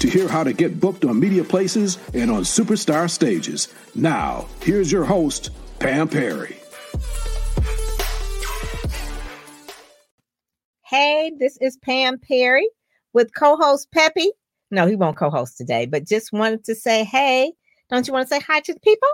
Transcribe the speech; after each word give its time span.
to 0.00 0.08
hear 0.08 0.28
how 0.28 0.42
to 0.42 0.52
get 0.52 0.80
booked 0.80 1.04
on 1.04 1.20
media 1.20 1.44
places 1.44 1.98
and 2.14 2.30
on 2.30 2.42
superstar 2.42 3.08
stages. 3.08 3.68
Now, 3.94 4.48
here's 4.62 4.90
your 4.90 5.04
host, 5.04 5.50
Pam 5.78 6.08
Perry. 6.08 6.56
Hey, 10.90 11.30
this 11.38 11.56
is 11.60 11.76
Pam 11.76 12.18
Perry 12.18 12.68
with 13.12 13.32
co 13.32 13.56
host 13.56 13.92
Peppy. 13.92 14.32
No, 14.72 14.86
he 14.88 14.96
won't 14.96 15.16
co 15.16 15.30
host 15.30 15.56
today, 15.56 15.86
but 15.86 16.04
just 16.04 16.32
wanted 16.32 16.64
to 16.64 16.74
say, 16.74 17.04
hey, 17.04 17.52
don't 17.90 18.06
you 18.08 18.12
want 18.12 18.28
to 18.28 18.34
say 18.34 18.40
hi 18.40 18.58
to 18.58 18.74
the 18.74 18.80
people? 18.80 19.08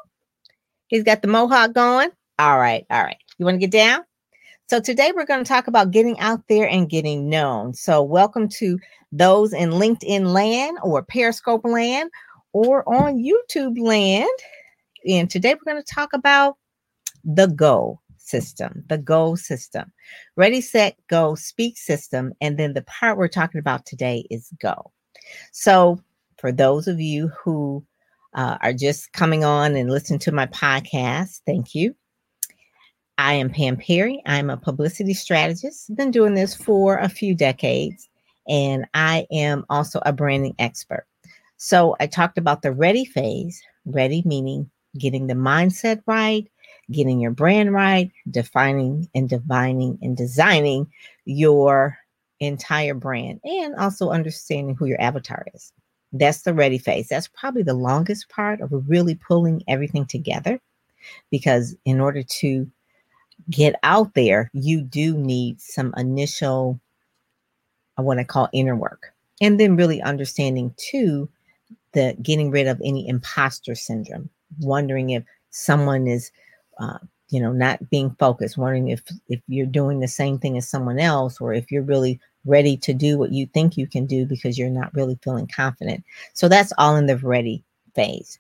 He's 0.87 1.03
got 1.03 1.21
the 1.21 1.29
mohawk 1.29 1.75
going. 1.75 2.11
All 2.39 2.59
right, 2.59 2.87
all 2.91 3.03
right. 3.03 3.19
You 3.37 3.45
want 3.45 3.57
to 3.57 3.67
get 3.67 3.73
down? 3.73 4.06
So 4.69 4.81
today 4.81 5.13
we're 5.15 5.27
going 5.27 5.45
to 5.45 5.49
talk 5.49 5.69
about 5.69 5.93
getting 5.93 6.19
out 6.19 6.43
there 6.49 6.69
and 6.69 6.91
getting 6.91 7.29
known. 7.29 7.73
So 7.73 8.03
welcome 8.03 8.49
to 8.59 8.81
those 9.13 9.53
in 9.53 9.71
LinkedIn 9.71 10.33
land 10.33 10.79
or 10.83 11.05
Periscope 11.05 11.65
land 11.65 12.11
or 12.53 12.83
on 12.89 13.23
YouTube 13.23 13.79
land. 13.79 14.29
And 15.09 15.31
today 15.31 15.55
we're 15.55 15.73
going 15.73 15.81
to 15.81 15.95
talk 15.95 16.13
about 16.13 16.57
the 17.23 17.47
go 17.47 18.01
system, 18.17 18.83
the 18.89 18.99
go 18.99 19.37
system. 19.37 19.93
Ready, 20.35 20.61
set, 20.61 20.97
go, 21.09 21.37
speak 21.37 21.79
system. 21.79 22.33
And 22.41 22.59
then 22.59 22.75
the 22.75 22.83
part 22.83 23.19
we're 23.19 23.29
talking 23.29 23.61
about 23.61 23.87
today 23.87 24.27
is 24.33 24.51
go. 24.61 24.91
So 25.53 26.01
for 26.39 26.51
those 26.51 26.89
of 26.89 27.01
you 27.01 27.29
who 27.29 27.87
uh, 28.35 28.59
are 28.61 28.73
just 28.73 29.13
coming 29.13 29.45
on 29.45 29.77
and 29.77 29.89
listening 29.93 30.19
to 30.21 30.33
my 30.33 30.47
podcast, 30.47 31.43
thank 31.47 31.73
you. 31.73 31.95
I 33.19 33.33
am 33.35 33.49
Pam 33.49 33.79
Perry. 33.79 34.23
I'm 34.27 34.51
a 34.51 34.59
publicity 34.59 35.15
strategist. 35.15 35.95
Been 35.97 36.11
doing 36.11 36.35
this 36.35 36.55
for 36.55 36.99
a 36.99 37.09
few 37.09 37.35
decades, 37.35 38.09
and 38.47 38.87
I 38.93 39.27
am 39.31 39.65
also 39.71 40.01
a 40.05 40.13
branding 40.13 40.55
expert. 40.59 41.07
So 41.57 41.97
I 41.99 42.07
talked 42.09 42.37
about 42.37 42.61
the 42.61 42.73
ready 42.73 43.07
phase, 43.07 43.63
ready 43.87 44.23
meaning 44.27 44.71
getting 44.99 45.27
the 45.27 45.35
mindset 45.35 46.03
right, 46.07 46.47
getting 46.93 47.19
your 47.19 47.31
brand 47.31 47.73
right, 47.73 48.11
defining 48.31 49.09
and 49.15 49.29
divining 49.29 49.99
and 50.03 50.15
designing 50.15 50.87
your 51.25 51.97
entire 52.41 52.95
brand, 52.95 53.41
and 53.45 53.75
also 53.77 54.11
understanding 54.11 54.75
who 54.75 54.85
your 54.85 55.01
avatar 55.01 55.47
is. 55.55 55.73
That's 56.13 56.43
the 56.43 56.53
ready 56.53 56.79
phase. 56.79 57.09
That's 57.09 57.29
probably 57.29 57.63
the 57.63 57.75
longest 57.75 58.29
part 58.29 58.61
of 58.61 58.71
really 58.89 59.15
pulling 59.15 59.63
everything 59.69 60.05
together 60.05 60.61
because 61.31 61.75
in 61.85 62.01
order 62.01 62.23
to 62.23 62.71
get 63.51 63.75
out 63.83 64.15
there, 64.15 64.51
you 64.53 64.81
do 64.81 65.17
need 65.17 65.61
some 65.61 65.95
initial, 65.97 66.81
I 67.97 68.03
want 68.03 68.19
to 68.19 68.25
call 68.25 68.49
inner 68.53 68.77
work. 68.77 69.13
And 69.41 69.61
then 69.61 69.77
really 69.77 70.01
understanding 70.03 70.75
too, 70.77 71.29
the 71.93 72.17
getting 72.23 72.51
rid 72.51 72.67
of 72.67 72.81
any 72.85 73.09
imposter 73.09 73.75
syndrome, 73.75 74.31
wondering 74.61 75.11
if 75.11 75.25
someone 75.51 76.07
is, 76.07 76.31
uh, 76.79 76.99
you 77.29 77.41
know, 77.41 77.53
not 77.53 77.91
being 77.91 78.11
focused, 78.19 78.57
wondering 78.57 78.89
if 78.89 79.03
if 79.29 79.41
you're 79.49 79.67
doing 79.67 80.01
the 80.01 80.09
same 80.09 80.39
thing 80.39 80.57
as 80.57 80.69
someone 80.69 80.99
else, 80.99 81.41
or 81.41 81.53
if 81.53 81.71
you're 81.71 81.83
really 81.83 82.21
ready 82.45 82.77
to 82.77 82.95
do 82.95 83.19
what 83.19 83.33
you 83.33 83.47
think 83.47 83.77
you 83.77 83.87
can 83.87 84.07
do 84.07 84.25
because 84.25 84.57
you're 84.57 84.71
not 84.71 84.95
really 84.95 85.19
feeling 85.23 85.49
confident. 85.49 86.05
So 86.33 86.49
that's 86.49 86.73
all 86.79 86.97
in 86.97 87.07
the 87.07 87.17
ready 87.19 87.65
phase. 87.95 88.39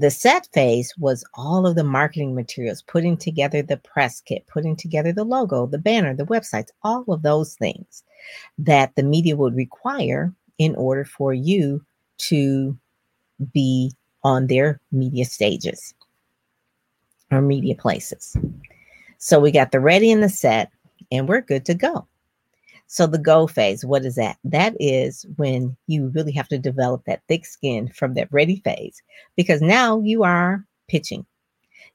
The 0.00 0.10
set 0.10 0.48
phase 0.54 0.94
was 0.96 1.26
all 1.34 1.66
of 1.66 1.74
the 1.74 1.84
marketing 1.84 2.34
materials, 2.34 2.80
putting 2.80 3.18
together 3.18 3.60
the 3.60 3.76
press 3.76 4.22
kit, 4.22 4.46
putting 4.46 4.74
together 4.74 5.12
the 5.12 5.24
logo, 5.24 5.66
the 5.66 5.76
banner, 5.76 6.14
the 6.14 6.24
websites, 6.24 6.68
all 6.82 7.04
of 7.08 7.20
those 7.20 7.54
things 7.56 8.02
that 8.56 8.96
the 8.96 9.02
media 9.02 9.36
would 9.36 9.54
require 9.54 10.32
in 10.56 10.74
order 10.76 11.04
for 11.04 11.34
you 11.34 11.84
to 12.16 12.74
be 13.52 13.92
on 14.24 14.46
their 14.46 14.80
media 14.90 15.26
stages 15.26 15.92
or 17.30 17.42
media 17.42 17.74
places. 17.74 18.34
So 19.18 19.38
we 19.38 19.50
got 19.50 19.70
the 19.70 19.80
ready 19.80 20.10
and 20.10 20.22
the 20.22 20.30
set, 20.30 20.72
and 21.12 21.28
we're 21.28 21.42
good 21.42 21.66
to 21.66 21.74
go. 21.74 22.06
So 22.92 23.06
the 23.06 23.18
go 23.18 23.46
phase, 23.46 23.84
what 23.84 24.04
is 24.04 24.16
that? 24.16 24.36
That 24.42 24.74
is 24.80 25.24
when 25.36 25.76
you 25.86 26.08
really 26.08 26.32
have 26.32 26.48
to 26.48 26.58
develop 26.58 27.04
that 27.04 27.22
thick 27.28 27.46
skin 27.46 27.88
from 27.88 28.14
that 28.14 28.26
ready 28.32 28.56
phase 28.64 29.00
because 29.36 29.62
now 29.62 30.00
you 30.00 30.24
are 30.24 30.66
pitching. 30.88 31.24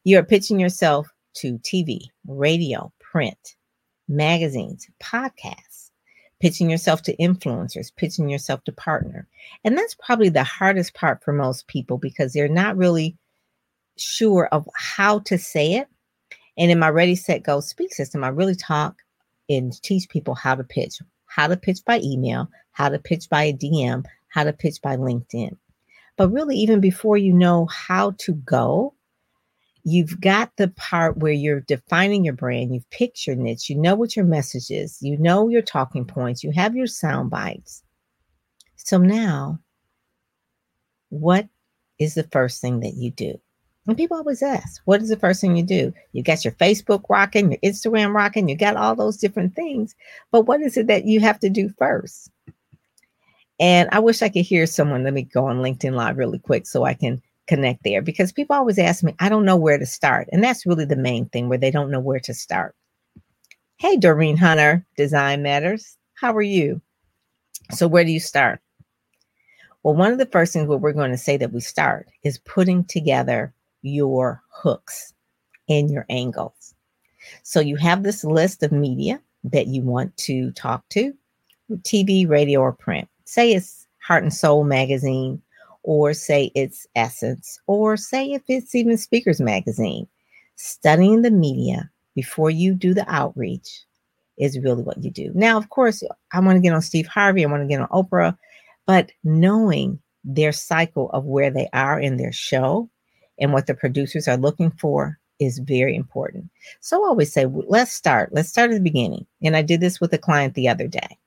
You 0.06 0.18
are 0.20 0.24
pitching 0.24 0.58
yourself 0.58 1.10
to 1.36 1.58
TV, 1.60 2.00
radio, 2.26 2.94
print, 3.02 3.58
magazines, 4.08 4.88
podcasts, 5.04 5.92
pitching 6.40 6.70
yourself 6.70 7.02
to 7.02 7.18
influencers, 7.18 7.94
pitching 7.98 8.30
yourself 8.30 8.64
to 8.64 8.72
partner. 8.72 9.28
And 9.66 9.78
that's 9.78 9.96
probably 9.96 10.30
the 10.30 10.46
hardest 10.46 10.94
part 10.94 11.22
for 11.22 11.34
most 11.34 11.68
people 11.68 11.98
because 11.98 12.32
they're 12.32 12.48
not 12.48 12.78
really 12.78 13.18
sure 13.98 14.48
of 14.54 14.66
how 14.74 15.20
to 15.20 15.38
say 15.38 15.74
it. 15.74 15.90
And 16.58 16.72
in 16.72 16.80
my 16.80 16.88
Ready, 16.88 17.16
Set, 17.16 17.44
Go 17.44 17.60
speak 17.60 17.94
system, 17.94 18.24
I 18.24 18.30
really 18.30 18.56
talk 18.56 19.02
and 19.50 19.82
teach 19.82 20.10
people 20.10 20.36
how 20.36 20.56
to 20.56 20.64
pitch, 20.64 21.00
how 21.26 21.48
to 21.48 21.58
pitch 21.58 21.80
by 21.86 22.00
email, 22.04 22.50
how 22.72 22.90
to 22.90 23.00
pitch 23.00 23.30
by 23.30 23.44
a 23.44 23.54
DM, 23.54 24.06
how 24.30 24.44
to 24.44 24.54
pitch 24.54 24.82
by 24.82 24.98
LinkedIn. 24.98 25.58
But 26.18 26.30
really, 26.30 26.56
even 26.58 26.80
before 26.80 27.18
you 27.18 27.34
know 27.34 27.66
how 27.66 28.12
to 28.20 28.34
go, 28.34 28.94
you've 29.84 30.20
got 30.20 30.52
the 30.58 30.70
part 30.70 31.18
where 31.18 31.32
you're 31.32 31.62
defining 31.62 32.26
your 32.26 32.34
brand, 32.34 32.74
you've 32.74 32.90
picked 32.90 33.28
your 33.28 33.36
niche, 33.36 33.70
you 33.70 33.76
know 33.76 33.96
what 33.96 34.16
your 34.16 34.26
message 34.26 34.72
is, 34.72 34.98
you 35.02 35.18
know 35.18 35.48
your 35.48 35.62
talking 35.62 36.06
points, 36.06 36.44
you 36.44 36.52
have 36.52 36.76
your 36.76 36.88
sound 36.88 37.30
bites. 37.30 37.84
So 38.76 38.98
now, 38.98 39.60
what 41.10 41.48
is 42.00 42.16
the 42.16 42.28
first 42.32 42.62
thing 42.62 42.80
that 42.82 42.96
you 42.96 43.12
do? 43.12 43.40
And 43.88 43.98
people 43.98 44.18
always 44.18 44.42
ask, 44.42 44.82
what 44.86 45.02
is 45.02 45.10
the 45.10 45.18
first 45.18 45.42
thing 45.42 45.56
you 45.56 45.64
do? 45.64 45.94
You 46.14 46.24
got 46.24 46.44
your 46.44 46.54
Facebook 46.54 47.04
rocking, 47.08 47.52
your 47.52 47.60
Instagram 47.62 48.14
rocking, 48.14 48.50
you 48.50 48.56
got 48.56 48.78
all 48.78 48.96
those 48.96 49.18
different 49.18 49.56
things. 49.56 49.96
But 50.32 50.44
what 50.44 50.62
is 50.62 50.76
it 50.76 50.88
that 50.88 51.06
you 51.06 51.20
have 51.20 51.40
to 51.42 51.50
do 51.50 51.70
first? 51.78 52.32
And 53.60 53.88
I 53.92 54.00
wish 54.00 54.22
I 54.22 54.30
could 54.30 54.46
hear 54.46 54.66
someone. 54.66 55.04
Let 55.04 55.14
me 55.14 55.24
go 55.24 55.46
on 55.46 55.58
LinkedIn 55.58 55.94
Live 55.94 56.18
really 56.18 56.40
quick 56.40 56.66
so 56.66 56.84
I 56.84 56.94
can 56.94 57.22
connect 57.48 57.84
there 57.84 58.02
because 58.02 58.32
people 58.32 58.56
always 58.56 58.80
ask 58.80 59.04
me, 59.04 59.16
I 59.20 59.30
don't 59.30 59.46
know 59.46 59.56
where 59.56 59.78
to 59.78 59.86
start. 59.86 60.28
And 60.32 60.44
that's 60.44 60.66
really 60.66 60.86
the 60.86 60.96
main 60.96 61.28
thing 61.30 61.48
where 61.48 61.58
they 61.58 61.72
don't 61.72 61.92
know 61.92 62.00
where 62.00 62.20
to 62.22 62.34
start. 62.34 62.76
Hey, 63.78 63.98
Doreen 63.98 64.38
Hunter, 64.38 64.86
Design 64.98 65.44
Matters. 65.44 65.98
How 66.16 66.34
are 66.34 66.42
you? 66.42 66.82
So, 67.72 67.88
where 67.88 68.04
do 68.04 68.12
you 68.12 68.20
start? 68.20 68.62
Well, 69.84 69.96
one 69.96 70.12
of 70.12 70.18
the 70.18 70.26
first 70.26 70.54
things 70.54 70.68
where 70.68 70.78
we're 70.78 70.94
going 70.94 71.12
to 71.12 71.18
say 71.18 71.38
that 71.38 71.52
we 71.52 71.60
start 71.60 72.08
is 72.24 72.40
putting 72.40 72.86
together 72.86 73.54
your 73.86 74.42
hooks 74.50 75.14
and 75.70 75.90
your 75.90 76.06
angles. 76.10 76.74
So 77.44 77.60
you 77.60 77.76
have 77.78 78.04
this 78.04 78.24
list 78.24 78.64
of 78.64 78.72
media 78.72 79.22
that 79.44 79.68
you 79.68 79.82
want 79.82 80.16
to 80.18 80.52
talk 80.52 80.88
to 80.90 81.14
TV, 81.82 82.28
radio, 82.28 82.62
or 82.62 82.74
print. 82.74 83.08
Say 83.26 83.54
it's 83.54 83.88
Heart 84.00 84.24
and 84.24 84.34
Soul 84.34 84.64
magazine, 84.64 85.42
or 85.84 86.14
say 86.14 86.52
it's 86.56 86.88
Essence, 86.96 87.60
or 87.68 87.98
say 87.98 88.32
if 88.32 88.44
it's 88.48 88.76
even 88.76 88.98
Speakers 88.98 89.42
magazine. 89.42 90.08
Studying 90.56 91.22
the 91.22 91.32
media 91.32 91.90
before 92.16 92.50
you 92.50 92.74
do 92.74 92.94
the 92.94 93.10
outreach 93.12 93.84
is 94.38 94.60
really 94.60 94.84
what 94.84 95.04
you 95.04 95.12
do. 95.12 95.32
Now, 95.34 95.58
of 95.58 95.70
course, 95.70 96.04
I 96.32 96.40
want 96.40 96.58
to 96.58 96.62
get 96.62 96.74
on 96.74 96.82
Steve 96.82 97.08
Harvey, 97.08 97.44
I 97.44 97.50
want 97.50 97.64
to 97.64 97.68
get 97.68 97.82
on 97.82 97.88
Oprah, 97.90 98.38
but 98.86 99.12
knowing 99.24 100.00
their 100.24 100.52
cycle 100.52 101.10
of 101.12 101.26
where 101.26 101.52
they 101.52 101.70
are 101.74 102.00
in 102.00 102.18
their 102.18 102.32
show 102.32 102.90
and 103.40 103.54
what 103.54 103.68
the 103.68 103.74
producers 103.74 104.28
are 104.28 104.38
looking 104.38 104.72
for 104.72 105.20
is 105.40 105.60
very 105.60 105.96
important. 105.96 106.50
So 106.80 107.04
I 107.04 107.08
always 107.08 107.34
say, 107.34 107.46
let's 107.46 107.92
start. 107.92 108.30
Let's 108.32 108.50
start 108.50 108.72
at 108.72 108.76
the 108.76 108.80
beginning. 108.80 109.26
And 109.44 109.56
I 109.56 109.62
did 109.62 109.82
this 109.82 110.00
with 110.00 110.14
a 110.14 110.18
client 110.18 110.54
the 110.54 110.70
other 110.70 110.88
day. 110.88 111.18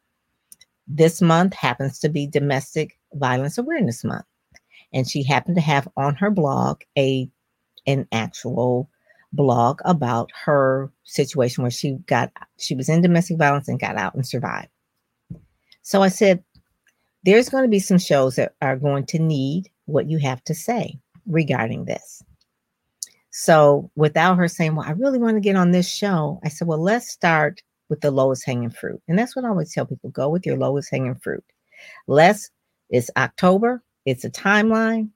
This 0.87 1.21
month 1.21 1.55
happens 1.55 1.99
to 2.01 2.09
be 2.09 2.27
Domestic 2.27 2.99
Violence 3.15 3.59
Awareness 3.59 4.05
Month. 4.05 4.25
And 4.93 5.09
she 5.09 5.23
happened 5.23 5.57
to 5.57 5.63
have 5.63 5.87
on 5.97 6.15
her 6.15 6.31
blog 6.31 6.81
a 6.97 7.29
an 7.87 8.07
actual 8.13 8.89
blog 9.33 9.81
about 9.85 10.31
her 10.45 10.91
situation 11.05 11.63
where 11.63 11.71
she 11.71 11.93
got 12.07 12.33
she 12.59 12.75
was 12.75 12.89
in 12.89 13.03
domestic 13.03 13.37
violence 13.37 13.69
and 13.69 13.81
got 13.81 13.97
out 13.97 14.15
and 14.15 14.27
survived. 14.27 14.69
So 15.83 16.03
I 16.03 16.09
said, 16.09 16.43
there's 17.25 17.49
going 17.51 17.65
to 17.65 17.69
be 17.69 17.79
some 17.79 17.99
shows 17.99 18.37
that 18.37 18.55
are 18.63 18.77
going 18.77 19.05
to 19.07 19.19
need 19.19 19.71
what 19.85 20.09
you 20.09 20.19
have 20.19 20.43
to 20.45 20.55
say 20.55 20.99
regarding 21.29 21.85
this. 21.85 22.23
So 23.31 23.91
without 23.95 24.37
her 24.39 24.49
saying, 24.49 24.75
Well, 24.75 24.87
I 24.87 24.93
really 24.93 25.19
want 25.19 25.37
to 25.37 25.41
get 25.41 25.57
on 25.57 25.71
this 25.71 25.89
show, 25.89 26.41
I 26.45 26.49
said, 26.49 26.67
Well, 26.67 26.83
let's 26.83 27.09
start 27.09 27.63
with 27.89 28.01
the 28.01 28.11
lowest 28.11 28.45
hanging 28.45 28.71
fruit. 28.71 29.01
And 29.09 29.19
that's 29.19 29.37
what 29.37 29.45
I 29.45 29.49
always 29.49 29.73
tell 29.73 29.87
people 29.87 30.11
go 30.11 30.29
with 30.29 30.45
your 30.45 30.57
lowest 30.57 30.91
hanging 30.91 31.15
fruit. 31.15 31.45
Let's, 32.07 32.51
it's 32.91 33.11
October, 33.17 33.83
it's 34.05 34.25
a 34.25 34.31
timeline. 34.31 35.11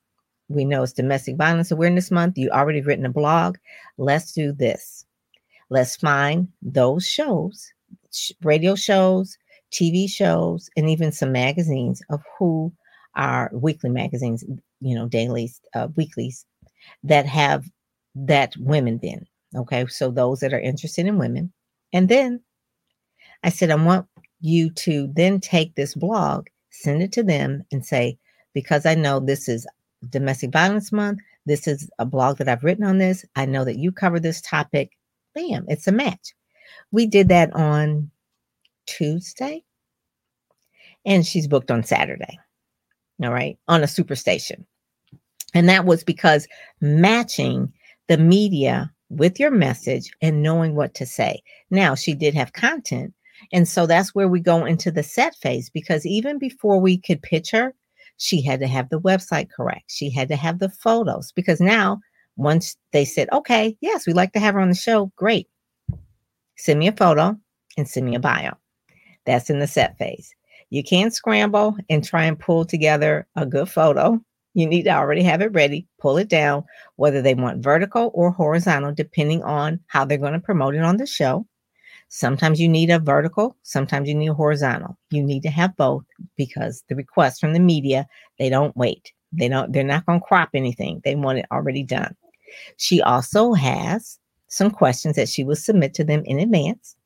We 0.48 0.64
know 0.64 0.82
it's 0.82 0.92
Domestic 0.92 1.36
Violence 1.36 1.70
Awareness 1.70 2.10
Month. 2.10 2.36
You 2.36 2.50
already 2.50 2.82
written 2.82 3.06
a 3.06 3.10
blog. 3.10 3.56
Let's 3.96 4.32
do 4.32 4.52
this. 4.52 5.06
Let's 5.70 5.96
find 5.96 6.48
those 6.60 7.06
shows, 7.06 7.72
radio 8.42 8.74
shows, 8.74 9.38
TV 9.72 10.10
shows, 10.10 10.68
and 10.76 10.90
even 10.90 11.10
some 11.10 11.32
magazines 11.32 12.02
of 12.10 12.22
who 12.38 12.70
are 13.14 13.50
weekly 13.52 13.90
magazines, 13.90 14.44
you 14.80 14.94
know, 14.94 15.06
dailies, 15.06 15.60
uh, 15.74 15.88
weeklies 15.96 16.46
that 17.04 17.26
have 17.26 17.64
that 18.14 18.54
women 18.58 18.98
been. 18.98 19.26
Okay. 19.54 19.86
So 19.86 20.10
those 20.10 20.40
that 20.40 20.52
are 20.52 20.60
interested 20.60 21.06
in 21.06 21.18
women. 21.18 21.52
And 21.92 22.08
then 22.08 22.40
I 23.42 23.50
said, 23.50 23.70
I 23.70 23.74
want 23.74 24.06
you 24.40 24.70
to 24.70 25.10
then 25.14 25.40
take 25.40 25.74
this 25.74 25.94
blog, 25.94 26.46
send 26.70 27.02
it 27.02 27.12
to 27.12 27.22
them, 27.22 27.64
and 27.70 27.84
say, 27.84 28.18
because 28.54 28.86
I 28.86 28.94
know 28.94 29.20
this 29.20 29.48
is 29.48 29.66
Domestic 30.08 30.52
Violence 30.52 30.90
Month, 30.92 31.20
this 31.46 31.66
is 31.66 31.90
a 31.98 32.06
blog 32.06 32.38
that 32.38 32.48
I've 32.48 32.64
written 32.64 32.84
on 32.84 32.98
this. 32.98 33.24
I 33.36 33.46
know 33.46 33.64
that 33.64 33.78
you 33.78 33.92
cover 33.92 34.20
this 34.20 34.40
topic. 34.40 34.92
Bam, 35.34 35.64
it's 35.68 35.86
a 35.86 35.92
match. 35.92 36.34
We 36.90 37.06
did 37.06 37.28
that 37.28 37.52
on 37.54 38.10
Tuesday, 38.86 39.64
and 41.04 41.26
she's 41.26 41.48
booked 41.48 41.70
on 41.70 41.82
Saturday. 41.82 42.38
All 43.22 43.32
right, 43.32 43.58
on 43.68 43.82
a 43.82 43.86
superstation. 43.86 44.64
And 45.54 45.68
that 45.68 45.84
was 45.84 46.02
because 46.02 46.46
matching 46.80 47.72
the 48.08 48.18
media 48.18 48.90
with 49.10 49.38
your 49.38 49.50
message 49.50 50.10
and 50.22 50.42
knowing 50.42 50.74
what 50.74 50.94
to 50.94 51.06
say. 51.06 51.42
Now, 51.70 51.94
she 51.94 52.14
did 52.14 52.34
have 52.34 52.54
content, 52.54 53.12
and 53.52 53.68
so 53.68 53.86
that's 53.86 54.14
where 54.14 54.28
we 54.28 54.40
go 54.40 54.64
into 54.64 54.90
the 54.90 55.02
set 55.02 55.34
phase 55.36 55.68
because 55.68 56.06
even 56.06 56.38
before 56.38 56.80
we 56.80 56.98
could 56.98 57.22
pitch 57.22 57.50
her, 57.50 57.74
she 58.16 58.40
had 58.40 58.60
to 58.60 58.66
have 58.66 58.88
the 58.88 59.00
website 59.00 59.50
correct. 59.50 59.84
She 59.88 60.10
had 60.10 60.28
to 60.28 60.36
have 60.36 60.58
the 60.58 60.68
photos 60.68 61.32
because 61.32 61.60
now, 61.60 62.00
once 62.36 62.76
they 62.92 63.04
said, 63.04 63.28
okay, 63.32 63.76
yes, 63.80 64.06
we'd 64.06 64.16
like 64.16 64.32
to 64.32 64.40
have 64.40 64.54
her 64.54 64.60
on 64.60 64.68
the 64.68 64.74
show, 64.74 65.12
great. 65.16 65.48
Send 66.56 66.78
me 66.78 66.88
a 66.88 66.92
photo 66.92 67.36
and 67.76 67.88
send 67.88 68.06
me 68.06 68.14
a 68.14 68.20
bio. 68.20 68.52
That's 69.26 69.50
in 69.50 69.58
the 69.58 69.66
set 69.66 69.98
phase. 69.98 70.34
You 70.72 70.82
can't 70.82 71.12
scramble 71.12 71.76
and 71.90 72.02
try 72.02 72.24
and 72.24 72.40
pull 72.40 72.64
together 72.64 73.26
a 73.36 73.44
good 73.44 73.68
photo. 73.68 74.18
You 74.54 74.66
need 74.66 74.84
to 74.84 74.90
already 74.92 75.22
have 75.22 75.42
it 75.42 75.52
ready, 75.52 75.86
pull 76.00 76.16
it 76.16 76.30
down, 76.30 76.64
whether 76.96 77.20
they 77.20 77.34
want 77.34 77.62
vertical 77.62 78.10
or 78.14 78.30
horizontal, 78.30 78.94
depending 78.94 79.42
on 79.42 79.80
how 79.88 80.06
they're 80.06 80.16
going 80.16 80.32
to 80.32 80.40
promote 80.40 80.74
it 80.74 80.80
on 80.80 80.96
the 80.96 81.06
show. 81.06 81.46
Sometimes 82.08 82.58
you 82.58 82.70
need 82.70 82.88
a 82.88 82.98
vertical, 82.98 83.54
sometimes 83.64 84.08
you 84.08 84.14
need 84.14 84.28
a 84.28 84.34
horizontal. 84.34 84.96
You 85.10 85.22
need 85.22 85.42
to 85.42 85.50
have 85.50 85.76
both 85.76 86.04
because 86.38 86.82
the 86.88 86.96
requests 86.96 87.38
from 87.38 87.52
the 87.52 87.60
media, 87.60 88.06
they 88.38 88.48
don't 88.48 88.74
wait. 88.74 89.12
They 89.30 89.50
don't 89.50 89.74
they're 89.74 89.84
not 89.84 90.06
going 90.06 90.20
to 90.20 90.26
crop 90.26 90.48
anything. 90.54 91.02
They 91.04 91.16
want 91.16 91.40
it 91.40 91.46
already 91.52 91.82
done. 91.82 92.16
She 92.78 93.02
also 93.02 93.52
has 93.52 94.18
some 94.48 94.70
questions 94.70 95.16
that 95.16 95.28
she 95.28 95.44
will 95.44 95.54
submit 95.54 95.92
to 95.94 96.04
them 96.04 96.22
in 96.24 96.38
advance 96.38 96.96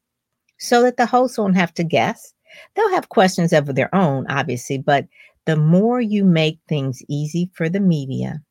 so 0.59 0.83
that 0.83 0.99
the 0.99 1.07
host 1.07 1.37
won't 1.37 1.57
have 1.57 1.75
to 1.75 1.83
guess. 1.83 2.33
They'll 2.75 2.91
have 2.91 3.09
questions 3.09 3.53
of 3.53 3.75
their 3.75 3.95
own, 3.95 4.27
obviously, 4.29 4.79
but 4.79 5.07
the 5.45 5.57
more 5.57 6.01
you 6.01 6.25
make 6.25 6.59
things 6.69 7.03
easy 7.09 7.51
for 7.55 7.69
the 7.69 7.81
media, 7.81 8.43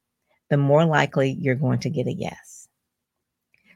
the 0.50 0.57
more 0.57 0.86
likely 0.86 1.38
you're 1.40 1.56
going 1.56 1.80
to 1.80 1.90
get 1.90 2.07
a 2.07 2.13
yes. 2.13 2.68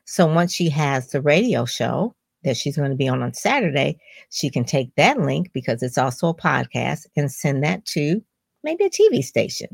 So 0.05 0.25
once 0.25 0.53
she 0.53 0.69
has 0.69 1.11
the 1.11 1.21
radio 1.21 1.65
show, 1.65 2.15
that 2.43 2.57
she's 2.57 2.77
going 2.77 2.89
to 2.89 2.95
be 2.95 3.07
on 3.07 3.21
on 3.21 3.33
Saturday, 3.33 3.97
she 4.29 4.49
can 4.49 4.63
take 4.63 4.93
that 4.95 5.19
link 5.19 5.51
because 5.53 5.83
it's 5.83 5.97
also 5.97 6.29
a 6.29 6.33
podcast 6.33 7.05
and 7.15 7.31
send 7.31 7.63
that 7.63 7.85
to 7.85 8.23
maybe 8.63 8.85
a 8.85 8.89
TV 8.89 9.23
station 9.23 9.67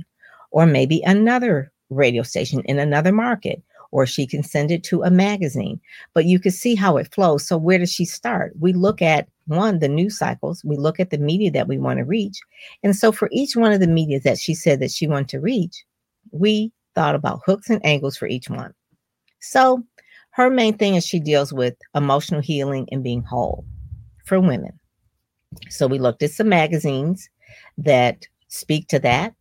or 0.51 0.65
maybe 0.65 1.01
another 1.05 1.71
radio 1.89 2.23
station 2.23 2.61
in 2.61 2.79
another 2.79 3.11
market, 3.11 3.61
or 3.95 4.05
she 4.05 4.27
can 4.27 4.43
send 4.43 4.71
it 4.71 4.83
to 4.83 5.03
a 5.03 5.09
magazine. 5.09 5.79
But 6.13 6.25
you 6.25 6.37
can 6.37 6.51
see 6.51 6.75
how 6.75 6.97
it 6.97 7.13
flows. 7.13 7.47
So, 7.47 7.57
where 7.57 7.79
does 7.79 7.93
she 7.93 8.03
start? 8.03 8.51
We 8.59 8.73
look 8.73 9.01
at 9.01 9.29
one, 9.47 9.79
the 9.79 9.87
news 9.87 10.17
cycles, 10.17 10.61
we 10.65 10.75
look 10.75 10.99
at 10.99 11.11
the 11.11 11.17
media 11.17 11.49
that 11.51 11.69
we 11.69 11.77
want 11.77 11.99
to 11.99 12.03
reach. 12.03 12.37
And 12.83 12.93
so, 12.93 13.13
for 13.13 13.29
each 13.31 13.55
one 13.55 13.71
of 13.71 13.79
the 13.79 13.87
media 13.87 14.19
that 14.19 14.37
she 14.37 14.53
said 14.53 14.81
that 14.81 14.91
she 14.91 15.07
wanted 15.07 15.29
to 15.29 15.39
reach, 15.39 15.85
we 16.31 16.73
thought 16.93 17.15
about 17.15 17.39
hooks 17.45 17.69
and 17.69 17.83
angles 17.85 18.17
for 18.17 18.27
each 18.27 18.49
one. 18.49 18.73
So, 19.39 19.81
her 20.31 20.49
main 20.49 20.77
thing 20.77 20.95
is 20.95 21.05
she 21.05 21.21
deals 21.21 21.53
with 21.53 21.75
emotional 21.95 22.41
healing 22.41 22.89
and 22.91 23.01
being 23.01 23.23
whole 23.23 23.63
for 24.25 24.41
women. 24.41 24.77
So 25.69 25.87
we 25.87 25.99
looked 25.99 26.21
at 26.21 26.31
some 26.31 26.49
magazines 26.49 27.29
that 27.77 28.27
speak 28.49 28.89
to 28.89 28.99
that. 28.99 29.33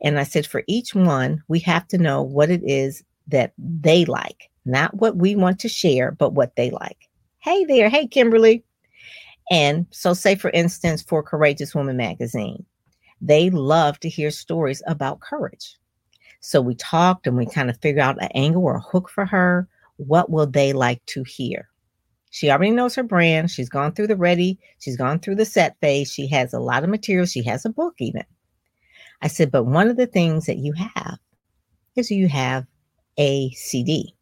And 0.00 0.20
I 0.20 0.22
said, 0.22 0.46
for 0.46 0.62
each 0.68 0.94
one, 0.94 1.42
we 1.48 1.58
have 1.60 1.88
to 1.88 1.98
know 1.98 2.22
what 2.22 2.50
it 2.50 2.60
is 2.62 3.02
that 3.28 3.52
they 3.58 4.04
like, 4.04 4.50
not 4.64 4.94
what 4.94 5.16
we 5.16 5.36
want 5.36 5.58
to 5.60 5.68
share, 5.68 6.12
but 6.12 6.34
what 6.34 6.56
they 6.56 6.70
like. 6.70 7.08
Hey 7.38 7.64
there. 7.64 7.88
Hey, 7.88 8.06
Kimberly. 8.06 8.64
And 9.50 9.86
so, 9.90 10.12
say, 10.12 10.34
for 10.34 10.50
instance, 10.50 11.02
for 11.02 11.22
Courageous 11.22 11.74
Woman 11.74 11.96
magazine, 11.96 12.64
they 13.20 13.50
love 13.50 14.00
to 14.00 14.08
hear 14.08 14.30
stories 14.30 14.82
about 14.86 15.20
courage. 15.20 15.76
So 16.40 16.60
we 16.60 16.74
talked 16.74 17.26
and 17.26 17.36
we 17.36 17.46
kind 17.46 17.70
of 17.70 17.80
figured 17.80 18.02
out 18.02 18.22
an 18.22 18.30
angle 18.34 18.64
or 18.64 18.76
a 18.76 18.80
hook 18.80 19.08
for 19.08 19.24
her 19.26 19.68
what 19.96 20.30
will 20.30 20.46
they 20.46 20.72
like 20.72 21.04
to 21.06 21.24
hear? 21.24 21.68
She 22.30 22.50
already 22.50 22.72
knows 22.72 22.94
her 22.96 23.02
brand. 23.02 23.50
She's 23.50 23.68
gone 23.68 23.92
through 23.92 24.08
the 24.08 24.16
ready, 24.16 24.58
she's 24.78 24.96
gone 24.96 25.18
through 25.18 25.36
the 25.36 25.44
set 25.44 25.76
phase. 25.80 26.12
She 26.12 26.26
has 26.28 26.52
a 26.52 26.60
lot 26.60 26.84
of 26.84 26.90
material. 26.90 27.26
She 27.26 27.42
has 27.44 27.64
a 27.64 27.70
book, 27.70 27.94
even. 27.98 28.24
I 29.22 29.28
said, 29.28 29.50
but 29.50 29.64
one 29.64 29.88
of 29.88 29.96
the 29.96 30.06
things 30.06 30.46
that 30.46 30.58
you 30.58 30.74
have 30.74 31.18
is 31.96 32.10
you 32.10 32.28
have 32.28 32.66
a 33.18 33.50
CD. 33.50 34.14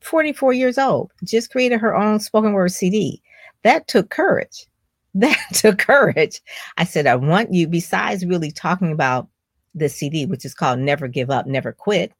44 0.00 0.52
years 0.52 0.78
old, 0.78 1.10
just 1.24 1.50
created 1.50 1.80
her 1.80 1.96
own 1.96 2.20
spoken 2.20 2.52
word 2.52 2.72
CD. 2.72 3.22
That 3.62 3.88
took 3.88 4.10
courage. 4.10 4.66
That 5.18 5.38
took 5.54 5.78
courage. 5.78 6.42
I 6.76 6.84
said, 6.84 7.06
I 7.06 7.16
want 7.16 7.50
you, 7.50 7.66
besides 7.66 8.26
really 8.26 8.50
talking 8.50 8.92
about 8.92 9.28
the 9.74 9.88
CD, 9.88 10.26
which 10.26 10.44
is 10.44 10.52
called 10.52 10.78
Never 10.78 11.08
Give 11.08 11.30
Up, 11.30 11.46
Never 11.46 11.72
Quit, 11.72 12.12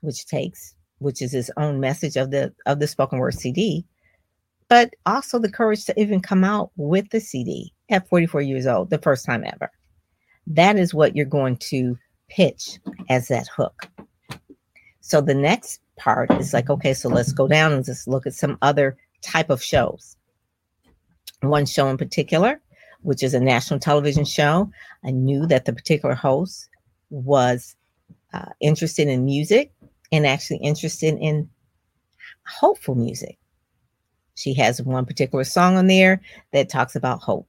which 0.00 0.24
takes 0.24 0.74
which 1.00 1.20
is 1.20 1.32
his 1.32 1.50
own 1.56 1.80
message 1.80 2.16
of 2.16 2.30
the 2.30 2.54
of 2.66 2.78
the 2.78 2.86
spoken 2.86 3.18
word 3.18 3.34
CD, 3.34 3.84
but 4.68 4.94
also 5.06 5.38
the 5.38 5.50
courage 5.50 5.84
to 5.86 6.00
even 6.00 6.20
come 6.20 6.44
out 6.44 6.70
with 6.76 7.10
the 7.10 7.20
CD 7.20 7.74
at 7.90 8.08
44 8.08 8.42
years 8.42 8.66
old, 8.66 8.90
the 8.90 8.98
first 8.98 9.26
time 9.26 9.44
ever. 9.44 9.70
That 10.46 10.78
is 10.78 10.94
what 10.94 11.16
you're 11.16 11.26
going 11.26 11.56
to 11.56 11.98
pitch 12.28 12.78
as 13.08 13.28
that 13.28 13.48
hook. 13.48 13.88
So 15.10 15.20
the 15.20 15.34
next 15.34 15.80
part 15.96 16.30
is 16.34 16.54
like, 16.54 16.70
okay, 16.70 16.94
so 16.94 17.08
let's 17.08 17.32
go 17.32 17.48
down 17.48 17.72
and 17.72 17.84
just 17.84 18.06
look 18.06 18.28
at 18.28 18.32
some 18.32 18.56
other 18.62 18.96
type 19.22 19.50
of 19.50 19.60
shows. 19.60 20.16
One 21.40 21.66
show 21.66 21.88
in 21.88 21.96
particular, 21.96 22.60
which 23.02 23.24
is 23.24 23.34
a 23.34 23.40
national 23.40 23.80
television 23.80 24.24
show, 24.24 24.70
I 25.04 25.10
knew 25.10 25.46
that 25.46 25.64
the 25.64 25.72
particular 25.72 26.14
host 26.14 26.68
was 27.10 27.74
uh, 28.32 28.50
interested 28.60 29.08
in 29.08 29.24
music 29.24 29.72
and 30.12 30.28
actually 30.28 30.58
interested 30.58 31.18
in 31.18 31.50
hopeful 32.46 32.94
music. 32.94 33.36
She 34.36 34.54
has 34.54 34.80
one 34.80 35.06
particular 35.06 35.42
song 35.42 35.76
on 35.76 35.88
there 35.88 36.20
that 36.52 36.68
talks 36.68 36.94
about 36.94 37.20
hope. 37.20 37.48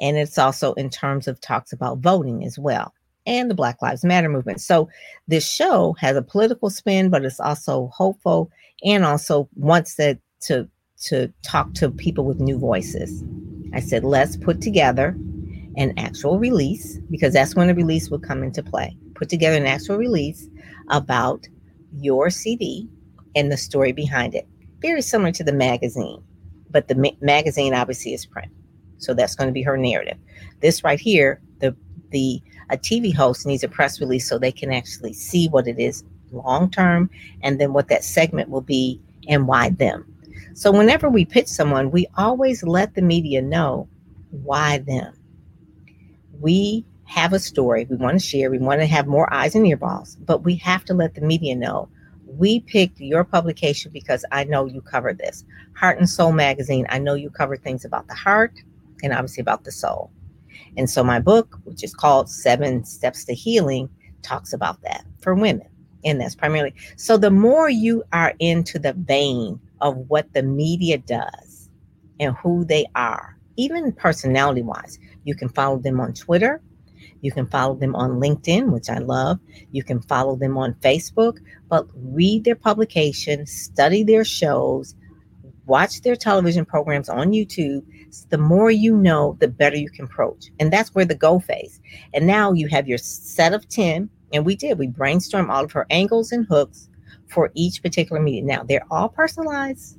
And 0.00 0.16
it's 0.16 0.38
also 0.38 0.72
in 0.72 0.90
terms 0.90 1.28
of 1.28 1.40
talks 1.40 1.72
about 1.72 1.98
voting 1.98 2.44
as 2.44 2.58
well 2.58 2.92
and 3.26 3.50
the 3.50 3.54
Black 3.54 3.80
Lives 3.82 4.04
Matter 4.04 4.28
movement. 4.28 4.60
So 4.60 4.88
this 5.28 5.48
show 5.48 5.94
has 5.98 6.16
a 6.16 6.22
political 6.22 6.70
spin, 6.70 7.10
but 7.10 7.24
it's 7.24 7.40
also 7.40 7.88
hopeful 7.88 8.50
and 8.84 9.04
also 9.04 9.48
wants 9.54 9.96
to, 9.96 10.18
to, 10.42 10.68
to 11.04 11.32
talk 11.42 11.74
to 11.74 11.90
people 11.90 12.24
with 12.24 12.40
new 12.40 12.58
voices. 12.58 13.24
I 13.72 13.80
said, 13.80 14.04
let's 14.04 14.36
put 14.36 14.60
together 14.60 15.16
an 15.76 15.92
actual 15.96 16.38
release 16.38 16.98
because 17.10 17.32
that's 17.32 17.54
when 17.56 17.66
the 17.66 17.74
release 17.74 18.10
will 18.10 18.20
come 18.20 18.42
into 18.42 18.62
play. 18.62 18.96
Put 19.14 19.28
together 19.28 19.56
an 19.56 19.66
actual 19.66 19.96
release 19.96 20.48
about 20.90 21.46
your 21.92 22.30
CD 22.30 22.88
and 23.34 23.50
the 23.50 23.56
story 23.56 23.92
behind 23.92 24.34
it. 24.34 24.46
Very 24.80 25.02
similar 25.02 25.32
to 25.32 25.44
the 25.44 25.52
magazine, 25.52 26.22
but 26.70 26.88
the 26.88 26.94
ma- 26.94 27.10
magazine 27.20 27.74
obviously 27.74 28.14
is 28.14 28.26
print. 28.26 28.52
So 28.98 29.14
that's 29.14 29.34
going 29.34 29.48
to 29.48 29.52
be 29.52 29.62
her 29.62 29.76
narrative. 29.76 30.18
This 30.60 30.84
right 30.84 31.00
here, 31.00 31.40
the 31.60 31.76
the 32.10 32.40
a 32.70 32.76
TV 32.76 33.14
host 33.14 33.46
needs 33.46 33.64
a 33.64 33.68
press 33.68 34.00
release 34.00 34.28
so 34.28 34.38
they 34.38 34.52
can 34.52 34.72
actually 34.72 35.12
see 35.12 35.48
what 35.48 35.68
it 35.68 35.78
is 35.78 36.04
long 36.32 36.70
term 36.70 37.10
and 37.42 37.60
then 37.60 37.72
what 37.72 37.88
that 37.88 38.04
segment 38.04 38.48
will 38.50 38.60
be 38.60 39.00
and 39.28 39.46
why 39.48 39.70
them. 39.70 40.04
So 40.54 40.70
whenever 40.72 41.08
we 41.08 41.24
pitch 41.24 41.48
someone, 41.48 41.90
we 41.90 42.06
always 42.16 42.62
let 42.62 42.94
the 42.94 43.02
media 43.02 43.42
know 43.42 43.88
why 44.30 44.78
them. 44.78 45.16
We 46.40 46.84
have 47.04 47.32
a 47.32 47.38
story 47.38 47.86
we 47.88 47.96
want 47.96 48.18
to 48.20 48.26
share. 48.26 48.50
We 48.50 48.58
want 48.58 48.80
to 48.80 48.86
have 48.86 49.06
more 49.06 49.32
eyes 49.32 49.54
and 49.54 49.66
earballs, 49.66 50.16
but 50.24 50.42
we 50.44 50.56
have 50.56 50.84
to 50.86 50.94
let 50.94 51.14
the 51.14 51.20
media 51.20 51.54
know 51.54 51.88
We 52.26 52.60
picked 52.60 53.00
your 53.00 53.24
publication 53.24 53.92
because 53.92 54.24
I 54.32 54.44
know 54.44 54.66
you 54.66 54.80
cover 54.80 55.12
this. 55.12 55.44
Heart 55.74 55.98
and 55.98 56.08
Soul 56.08 56.32
magazine, 56.32 56.86
I 56.88 56.98
know 56.98 57.14
you 57.14 57.30
cover 57.30 57.56
things 57.56 57.84
about 57.84 58.08
the 58.08 58.14
heart 58.14 58.58
and 59.02 59.12
obviously 59.12 59.42
about 59.42 59.64
the 59.64 59.72
soul. 59.72 60.10
And 60.76 60.88
so 60.88 61.04
my 61.04 61.20
book, 61.20 61.58
which 61.64 61.84
is 61.84 61.94
called 61.94 62.28
Seven 62.28 62.84
Steps 62.84 63.24
to 63.26 63.34
Healing, 63.34 63.88
talks 64.22 64.52
about 64.52 64.80
that 64.82 65.04
for 65.20 65.34
women. 65.34 65.68
And 66.04 66.20
that's 66.20 66.34
primarily 66.34 66.74
so 66.96 67.16
the 67.16 67.30
more 67.30 67.68
you 67.68 68.04
are 68.12 68.34
into 68.38 68.78
the 68.78 68.92
vein 68.92 69.58
of 69.80 69.96
what 70.08 70.32
the 70.34 70.42
media 70.42 70.98
does 70.98 71.70
and 72.20 72.36
who 72.36 72.64
they 72.64 72.86
are, 72.94 73.38
even 73.56 73.92
personality 73.92 74.62
wise, 74.62 74.98
you 75.24 75.34
can 75.34 75.48
follow 75.48 75.78
them 75.78 76.00
on 76.00 76.12
Twitter. 76.12 76.60
You 77.20 77.32
can 77.32 77.46
follow 77.46 77.74
them 77.74 77.96
on 77.96 78.20
LinkedIn, 78.20 78.70
which 78.70 78.90
I 78.90 78.98
love. 78.98 79.38
You 79.72 79.82
can 79.82 80.02
follow 80.02 80.36
them 80.36 80.58
on 80.58 80.74
Facebook, 80.74 81.38
but 81.68 81.86
read 81.94 82.44
their 82.44 82.54
publications, 82.54 83.50
study 83.50 84.02
their 84.02 84.24
shows, 84.24 84.94
watch 85.66 86.02
their 86.02 86.16
television 86.16 86.64
programs 86.64 87.08
on 87.08 87.32
YouTube. 87.32 87.82
The 88.30 88.38
more 88.38 88.70
you 88.70 88.96
know, 88.96 89.36
the 89.40 89.48
better 89.48 89.76
you 89.76 89.90
can 89.90 90.04
approach. 90.04 90.50
And 90.60 90.72
that's 90.72 90.94
where 90.94 91.04
the 91.04 91.14
go 91.14 91.38
phase. 91.40 91.80
And 92.12 92.26
now 92.26 92.52
you 92.52 92.68
have 92.68 92.88
your 92.88 92.98
set 92.98 93.52
of 93.52 93.68
10. 93.68 94.08
And 94.32 94.44
we 94.44 94.56
did, 94.56 94.78
we 94.78 94.88
brainstormed 94.88 95.48
all 95.48 95.64
of 95.64 95.72
her 95.72 95.86
angles 95.90 96.32
and 96.32 96.46
hooks 96.46 96.88
for 97.28 97.50
each 97.54 97.82
particular 97.82 98.20
meeting. 98.20 98.46
Now 98.46 98.62
they're 98.62 98.86
all 98.90 99.08
personalized. 99.08 99.98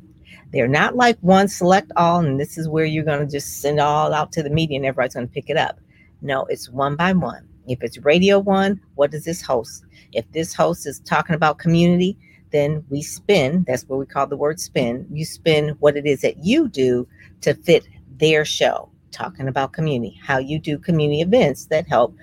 They're 0.51 0.67
not 0.67 0.95
like 0.95 1.17
one 1.19 1.47
select 1.47 1.91
all, 1.95 2.19
and 2.19 2.39
this 2.39 2.57
is 2.57 2.69
where 2.69 2.85
you're 2.85 3.03
going 3.03 3.19
to 3.19 3.31
just 3.31 3.61
send 3.61 3.79
all 3.79 4.13
out 4.13 4.31
to 4.33 4.43
the 4.43 4.49
media 4.49 4.77
and 4.77 4.85
everybody's 4.85 5.13
going 5.13 5.27
to 5.27 5.33
pick 5.33 5.49
it 5.49 5.57
up. 5.57 5.79
No, 6.21 6.45
it's 6.45 6.69
one 6.69 6.95
by 6.95 7.13
one. 7.13 7.47
If 7.67 7.81
it's 7.81 7.97
radio 7.99 8.39
one, 8.39 8.79
what 8.95 9.11
does 9.11 9.25
this 9.25 9.41
host? 9.41 9.83
If 10.13 10.29
this 10.31 10.53
host 10.53 10.85
is 10.85 10.99
talking 11.01 11.35
about 11.35 11.57
community, 11.57 12.17
then 12.55 12.83
we 12.89 13.01
spin. 13.01 13.65
That's 13.67 13.83
what 13.83 13.99
we 13.99 14.05
call 14.05 14.27
the 14.27 14.37
word 14.37 14.59
spin. 14.59 15.05
You 15.11 15.25
spin 15.25 15.69
what 15.79 15.97
it 15.97 16.05
is 16.05 16.21
that 16.21 16.43
you 16.43 16.69
do 16.69 17.07
to 17.41 17.53
fit 17.53 17.87
their 18.17 18.45
show, 18.45 18.89
talking 19.11 19.47
about 19.47 19.73
community, 19.73 20.17
how 20.23 20.37
you 20.37 20.57
do 20.57 20.77
community 20.77 21.21
events 21.21 21.65
that 21.65 21.87
help 21.87 22.15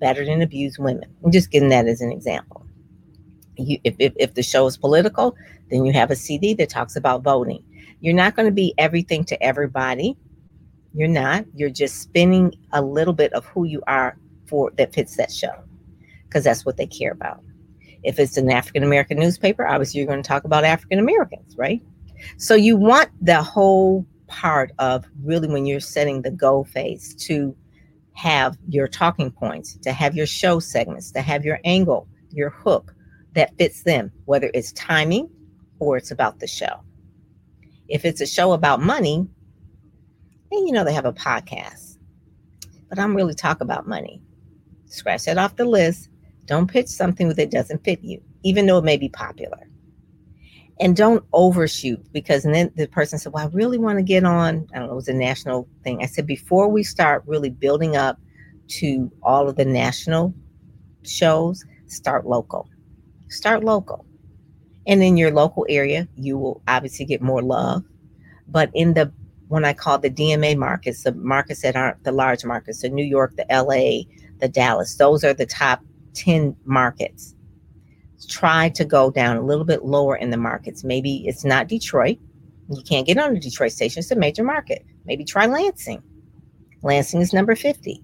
battered 0.00 0.28
and 0.28 0.42
abused 0.42 0.78
women. 0.78 1.04
I'm 1.22 1.30
just 1.30 1.50
giving 1.50 1.68
that 1.68 1.86
as 1.86 2.00
an 2.00 2.10
example. 2.10 2.64
You, 3.56 3.78
if, 3.84 3.94
if, 3.98 4.14
if 4.16 4.34
the 4.34 4.42
show 4.42 4.66
is 4.66 4.76
political, 4.76 5.36
then 5.70 5.84
you 5.84 5.92
have 5.92 6.10
a 6.10 6.16
CD 6.16 6.54
that 6.54 6.70
talks 6.70 6.96
about 6.96 7.22
voting. 7.22 7.62
You're 8.00 8.14
not 8.14 8.34
going 8.34 8.46
to 8.46 8.52
be 8.52 8.74
everything 8.78 9.24
to 9.26 9.42
everybody. 9.42 10.16
You're 10.94 11.08
not. 11.08 11.44
You're 11.54 11.70
just 11.70 12.00
spinning 12.00 12.54
a 12.72 12.82
little 12.82 13.14
bit 13.14 13.32
of 13.34 13.44
who 13.46 13.64
you 13.64 13.82
are 13.86 14.16
for 14.46 14.72
that 14.76 14.94
fits 14.94 15.16
that 15.16 15.30
show 15.30 15.54
because 16.26 16.44
that's 16.44 16.64
what 16.64 16.76
they 16.76 16.86
care 16.86 17.12
about. 17.12 17.42
If 18.04 18.18
it's 18.18 18.36
an 18.36 18.50
African 18.50 18.82
American 18.82 19.18
newspaper, 19.18 19.66
obviously 19.66 19.98
you're 19.98 20.06
going 20.06 20.22
to 20.22 20.28
talk 20.28 20.44
about 20.44 20.64
African 20.64 20.98
Americans, 20.98 21.56
right? 21.56 21.82
So 22.36 22.54
you 22.54 22.76
want 22.76 23.10
the 23.20 23.42
whole 23.42 24.06
part 24.26 24.72
of 24.78 25.04
really 25.22 25.48
when 25.48 25.66
you're 25.66 25.80
setting 25.80 26.22
the 26.22 26.30
goal 26.30 26.64
phase 26.64 27.14
to 27.26 27.56
have 28.12 28.56
your 28.68 28.88
talking 28.88 29.30
points, 29.30 29.76
to 29.78 29.92
have 29.92 30.14
your 30.14 30.26
show 30.26 30.60
segments, 30.60 31.10
to 31.12 31.20
have 31.20 31.44
your 31.44 31.60
angle, 31.64 32.08
your 32.30 32.50
hook 32.50 32.94
that 33.34 33.56
fits 33.58 33.82
them, 33.82 34.12
whether 34.26 34.50
it's 34.54 34.72
timing 34.72 35.28
or 35.78 35.96
it's 35.96 36.10
about 36.10 36.38
the 36.38 36.46
show. 36.46 36.80
If 37.88 38.04
it's 38.04 38.20
a 38.20 38.26
show 38.26 38.52
about 38.52 38.80
money, 38.80 39.26
then 40.50 40.66
you 40.66 40.72
know 40.72 40.84
they 40.84 40.94
have 40.94 41.04
a 41.04 41.12
podcast. 41.12 41.98
But 42.88 42.98
I'm 42.98 43.16
really 43.16 43.34
talk 43.34 43.60
about 43.60 43.86
money. 43.86 44.22
Scratch 44.86 45.24
that 45.24 45.38
off 45.38 45.56
the 45.56 45.64
list 45.64 46.08
don't 46.46 46.70
pitch 46.70 46.88
something 46.88 47.28
that 47.28 47.50
doesn't 47.50 47.84
fit 47.84 48.02
you, 48.02 48.22
even 48.42 48.66
though 48.66 48.78
it 48.78 48.84
may 48.84 48.96
be 48.96 49.08
popular. 49.08 49.68
And 50.80 50.96
don't 50.96 51.24
overshoot 51.32 52.04
because 52.12 52.42
then 52.42 52.72
the 52.74 52.88
person 52.88 53.18
said, 53.18 53.32
Well, 53.32 53.46
I 53.46 53.50
really 53.52 53.78
want 53.78 53.98
to 53.98 54.02
get 54.02 54.24
on. 54.24 54.66
I 54.74 54.78
don't 54.78 54.86
know, 54.86 54.92
it 54.92 54.96
was 54.96 55.08
a 55.08 55.14
national 55.14 55.68
thing. 55.84 56.02
I 56.02 56.06
said, 56.06 56.26
Before 56.26 56.68
we 56.68 56.82
start 56.82 57.22
really 57.26 57.50
building 57.50 57.96
up 57.96 58.18
to 58.68 59.10
all 59.22 59.48
of 59.48 59.56
the 59.56 59.64
national 59.64 60.34
shows, 61.04 61.64
start 61.86 62.26
local. 62.26 62.68
Start 63.28 63.62
local. 63.62 64.04
And 64.86 65.02
in 65.02 65.16
your 65.16 65.30
local 65.30 65.64
area, 65.68 66.08
you 66.16 66.36
will 66.38 66.60
obviously 66.66 67.04
get 67.04 67.22
more 67.22 67.42
love. 67.42 67.84
But 68.48 68.70
in 68.74 68.94
the 68.94 69.12
when 69.48 69.64
I 69.64 69.72
call 69.74 69.98
the 69.98 70.10
DMA 70.10 70.56
markets, 70.56 71.04
the 71.04 71.12
markets 71.12 71.62
that 71.62 71.76
aren't 71.76 72.02
the 72.02 72.12
large 72.12 72.44
markets, 72.44 72.82
the 72.82 72.88
New 72.88 73.04
York, 73.04 73.36
the 73.36 73.46
LA, 73.50 74.10
the 74.40 74.48
Dallas, 74.48 74.96
those 74.96 75.22
are 75.22 75.34
the 75.34 75.46
top 75.46 75.82
10 76.14 76.56
markets. 76.64 77.34
Try 78.28 78.70
to 78.70 78.84
go 78.84 79.10
down 79.10 79.36
a 79.36 79.42
little 79.42 79.64
bit 79.64 79.84
lower 79.84 80.16
in 80.16 80.30
the 80.30 80.36
markets. 80.36 80.82
Maybe 80.82 81.26
it's 81.26 81.44
not 81.44 81.68
Detroit. 81.68 82.18
You 82.70 82.82
can't 82.82 83.06
get 83.06 83.18
on 83.18 83.34
the 83.34 83.40
Detroit 83.40 83.72
station. 83.72 84.00
It's 84.00 84.10
a 84.10 84.16
major 84.16 84.44
market. 84.44 84.84
Maybe 85.04 85.24
try 85.24 85.46
Lansing. 85.46 86.02
Lansing 86.82 87.20
is 87.20 87.32
number 87.32 87.54
50. 87.54 88.02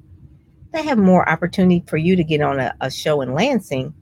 They 0.73 0.83
have 0.83 0.99
more 0.99 1.29
opportunity 1.29 1.83
for 1.87 1.97
you 1.97 2.17
to 2.17 2.25
get 2.25 2.43
on 2.43 2.61
a, 2.61 2.75
a 2.81 2.91
show 2.91 3.23
in 3.23 3.33
Lansing, 3.35 3.95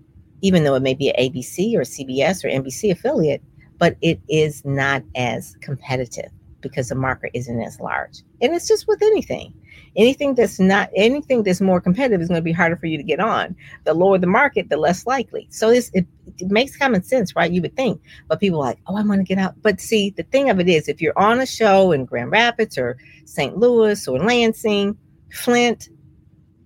even 0.42 0.64
though 0.64 0.74
it 0.74 0.82
may 0.82 0.94
be 0.94 1.10
an 1.10 1.16
ABC 1.16 1.74
or 1.74 1.82
CBS 1.82 2.44
or 2.44 2.48
NBC 2.48 2.90
affiliate, 2.90 3.42
but 3.78 3.96
it 4.02 4.20
is 4.28 4.64
not 4.64 5.02
as 5.14 5.56
competitive 5.60 6.30
because 6.60 6.88
the 6.88 6.94
market 6.94 7.30
isn't 7.34 7.62
as 7.62 7.78
large. 7.80 8.22
And 8.42 8.52
it's 8.52 8.68
just 8.68 8.88
with 8.88 9.02
anything 9.02 9.54
anything 9.99 10.35
that's 10.35 10.61
not 10.61 10.88
anything 10.97 11.43
that's 11.43 11.61
more 11.61 11.81
competitive 11.81 12.21
is 12.21 12.28
going 12.28 12.38
to 12.38 12.43
be 12.43 12.52
harder 12.52 12.76
for 12.76 12.87
you 12.87 12.97
to 12.97 13.02
get 13.02 13.21
on. 13.21 13.55
The 13.85 13.93
lower 13.93 14.17
the 14.17 14.28
market 14.28 14.71
the 14.71 14.76
less 14.76 15.07
likely. 15.07 15.49
So 15.50 15.71
it, 15.71 15.90
it 15.93 16.07
makes 16.43 16.76
common 16.76 17.02
sense 17.02 17.35
right? 17.37 17.50
You 17.50 17.61
would 17.62 17.76
think 17.76 18.00
but 18.28 18.40
people 18.40 18.61
like 18.61 18.78
oh 18.87 18.97
i 18.97 19.02
want 19.02 19.21
to 19.21 19.25
get 19.25 19.38
out. 19.38 19.61
But 19.61 19.81
see 19.81 20.11
the 20.11 20.23
thing 20.23 20.49
of 20.49 20.61
it 20.61 20.69
is 20.69 20.88
if 20.88 21.02
you're 21.02 21.19
on 21.19 21.40
a 21.40 21.47
show 21.47 21.93
in 21.93 22.07
grand 22.07 22.31
rapids 22.31 22.78
or 22.78 22.97
st 23.26 23.59
louis 23.59 24.07
or 24.09 24.19
lansing 24.19 24.97
flint 25.33 25.90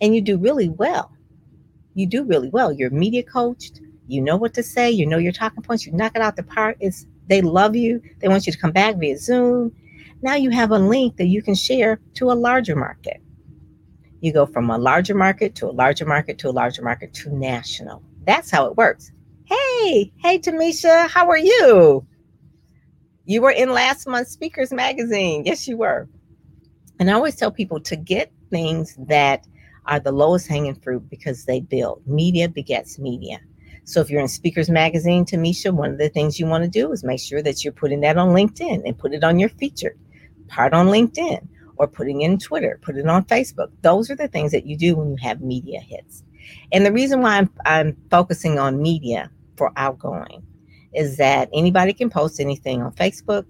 and 0.00 0.14
you 0.14 0.20
do 0.20 0.38
really 0.38 0.68
well 0.68 1.10
you 1.94 2.06
do 2.06 2.24
really 2.24 2.48
well. 2.50 2.72
You're 2.72 2.90
media 2.90 3.22
coached 3.22 3.80
you 4.08 4.20
know 4.20 4.36
what 4.36 4.52
to 4.54 4.62
say 4.62 4.90
you 4.90 5.06
know 5.06 5.16
your 5.18 5.32
talking 5.32 5.62
points 5.62 5.86
you 5.86 5.92
knock 5.92 6.12
it 6.14 6.20
out 6.20 6.36
the 6.36 6.42
park 6.42 6.76
it's 6.80 7.06
they 7.28 7.40
love 7.40 7.74
you 7.76 8.02
they 8.18 8.28
want 8.28 8.46
you 8.46 8.52
to 8.52 8.58
come 8.58 8.72
back 8.72 8.96
via 8.96 9.16
zoom. 9.16 9.72
Now 10.20 10.34
you 10.34 10.50
have 10.50 10.70
a 10.70 10.78
link 10.78 11.16
that 11.16 11.26
you 11.26 11.42
can 11.42 11.54
share 11.54 11.98
to 12.14 12.30
a 12.30 12.34
larger 12.34 12.76
market. 12.76 13.21
You 14.22 14.32
go 14.32 14.46
from 14.46 14.70
a 14.70 14.78
larger 14.78 15.16
market 15.16 15.56
to 15.56 15.66
a 15.66 15.72
larger 15.72 16.06
market 16.06 16.38
to 16.38 16.48
a 16.48 16.52
larger 16.52 16.80
market 16.80 17.12
to 17.14 17.36
national. 17.36 18.04
That's 18.24 18.52
how 18.52 18.66
it 18.66 18.76
works. 18.76 19.10
Hey, 19.46 20.12
hey, 20.18 20.38
Tamisha, 20.38 21.08
how 21.08 21.28
are 21.28 21.36
you? 21.36 22.06
You 23.24 23.42
were 23.42 23.50
in 23.50 23.72
last 23.72 24.06
month's 24.06 24.30
Speakers 24.30 24.72
Magazine. 24.72 25.42
Yes, 25.44 25.66
you 25.66 25.76
were. 25.76 26.08
And 27.00 27.10
I 27.10 27.14
always 27.14 27.34
tell 27.34 27.50
people 27.50 27.80
to 27.80 27.96
get 27.96 28.30
things 28.48 28.96
that 29.08 29.44
are 29.86 29.98
the 29.98 30.12
lowest 30.12 30.46
hanging 30.46 30.76
fruit 30.76 31.10
because 31.10 31.44
they 31.44 31.58
build. 31.58 32.06
Media 32.06 32.48
begets 32.48 33.00
media. 33.00 33.40
So 33.82 34.00
if 34.00 34.08
you're 34.08 34.20
in 34.20 34.28
Speakers 34.28 34.70
Magazine, 34.70 35.24
Tamisha, 35.24 35.74
one 35.74 35.90
of 35.90 35.98
the 35.98 36.10
things 36.10 36.38
you 36.38 36.46
want 36.46 36.62
to 36.62 36.70
do 36.70 36.92
is 36.92 37.02
make 37.02 37.18
sure 37.18 37.42
that 37.42 37.64
you're 37.64 37.72
putting 37.72 38.02
that 38.02 38.16
on 38.16 38.28
LinkedIn 38.28 38.82
and 38.86 38.96
put 38.96 39.14
it 39.14 39.24
on 39.24 39.40
your 39.40 39.48
featured 39.48 39.98
part 40.46 40.72
on 40.72 40.86
LinkedIn 40.86 41.48
or 41.82 41.88
putting 41.88 42.20
in 42.20 42.38
Twitter, 42.38 42.78
put 42.80 42.96
it 42.96 43.08
on 43.08 43.24
Facebook. 43.24 43.72
Those 43.82 44.08
are 44.08 44.14
the 44.14 44.28
things 44.28 44.52
that 44.52 44.64
you 44.64 44.76
do 44.76 44.94
when 44.94 45.10
you 45.10 45.16
have 45.16 45.40
media 45.40 45.80
hits. 45.80 46.22
And 46.70 46.86
the 46.86 46.92
reason 46.92 47.22
why 47.22 47.38
I'm, 47.38 47.50
I'm 47.66 47.96
focusing 48.08 48.56
on 48.60 48.80
media 48.80 49.32
for 49.56 49.72
outgoing 49.76 50.46
is 50.94 51.16
that 51.16 51.48
anybody 51.52 51.92
can 51.92 52.08
post 52.08 52.38
anything 52.38 52.82
on 52.82 52.92
Facebook, 52.92 53.46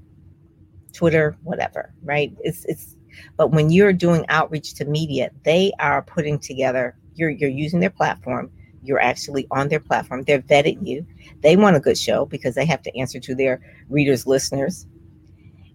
Twitter, 0.95 1.37
whatever, 1.43 1.93
right? 2.03 2.33
It's 2.41 2.65
it's 2.65 2.97
but 3.37 3.51
when 3.51 3.69
you're 3.71 3.93
doing 3.93 4.25
outreach 4.31 4.73
to 4.75 4.87
media, 4.87 5.31
they 5.45 5.73
are 5.79 6.01
putting 6.01 6.39
together, 6.39 6.97
you're 7.15 7.29
you're 7.31 7.51
using 7.51 7.81
their 7.81 7.91
platform, 7.91 8.51
you're 8.83 9.01
actually 9.01 9.47
on 9.51 9.69
their 9.69 9.81
platform. 9.81 10.23
They're 10.23 10.41
vetted 10.41 10.87
you. 10.87 11.07
They 11.43 11.57
want 11.57 11.77
a 11.77 11.81
good 11.81 11.99
show 11.99 12.25
because 12.25 12.55
they 12.55 12.65
have 12.65 12.83
to 12.83 12.99
answer 12.99 13.21
to 13.21 13.35
their 13.35 13.61
readers, 13.91 14.27
listeners, 14.27 14.87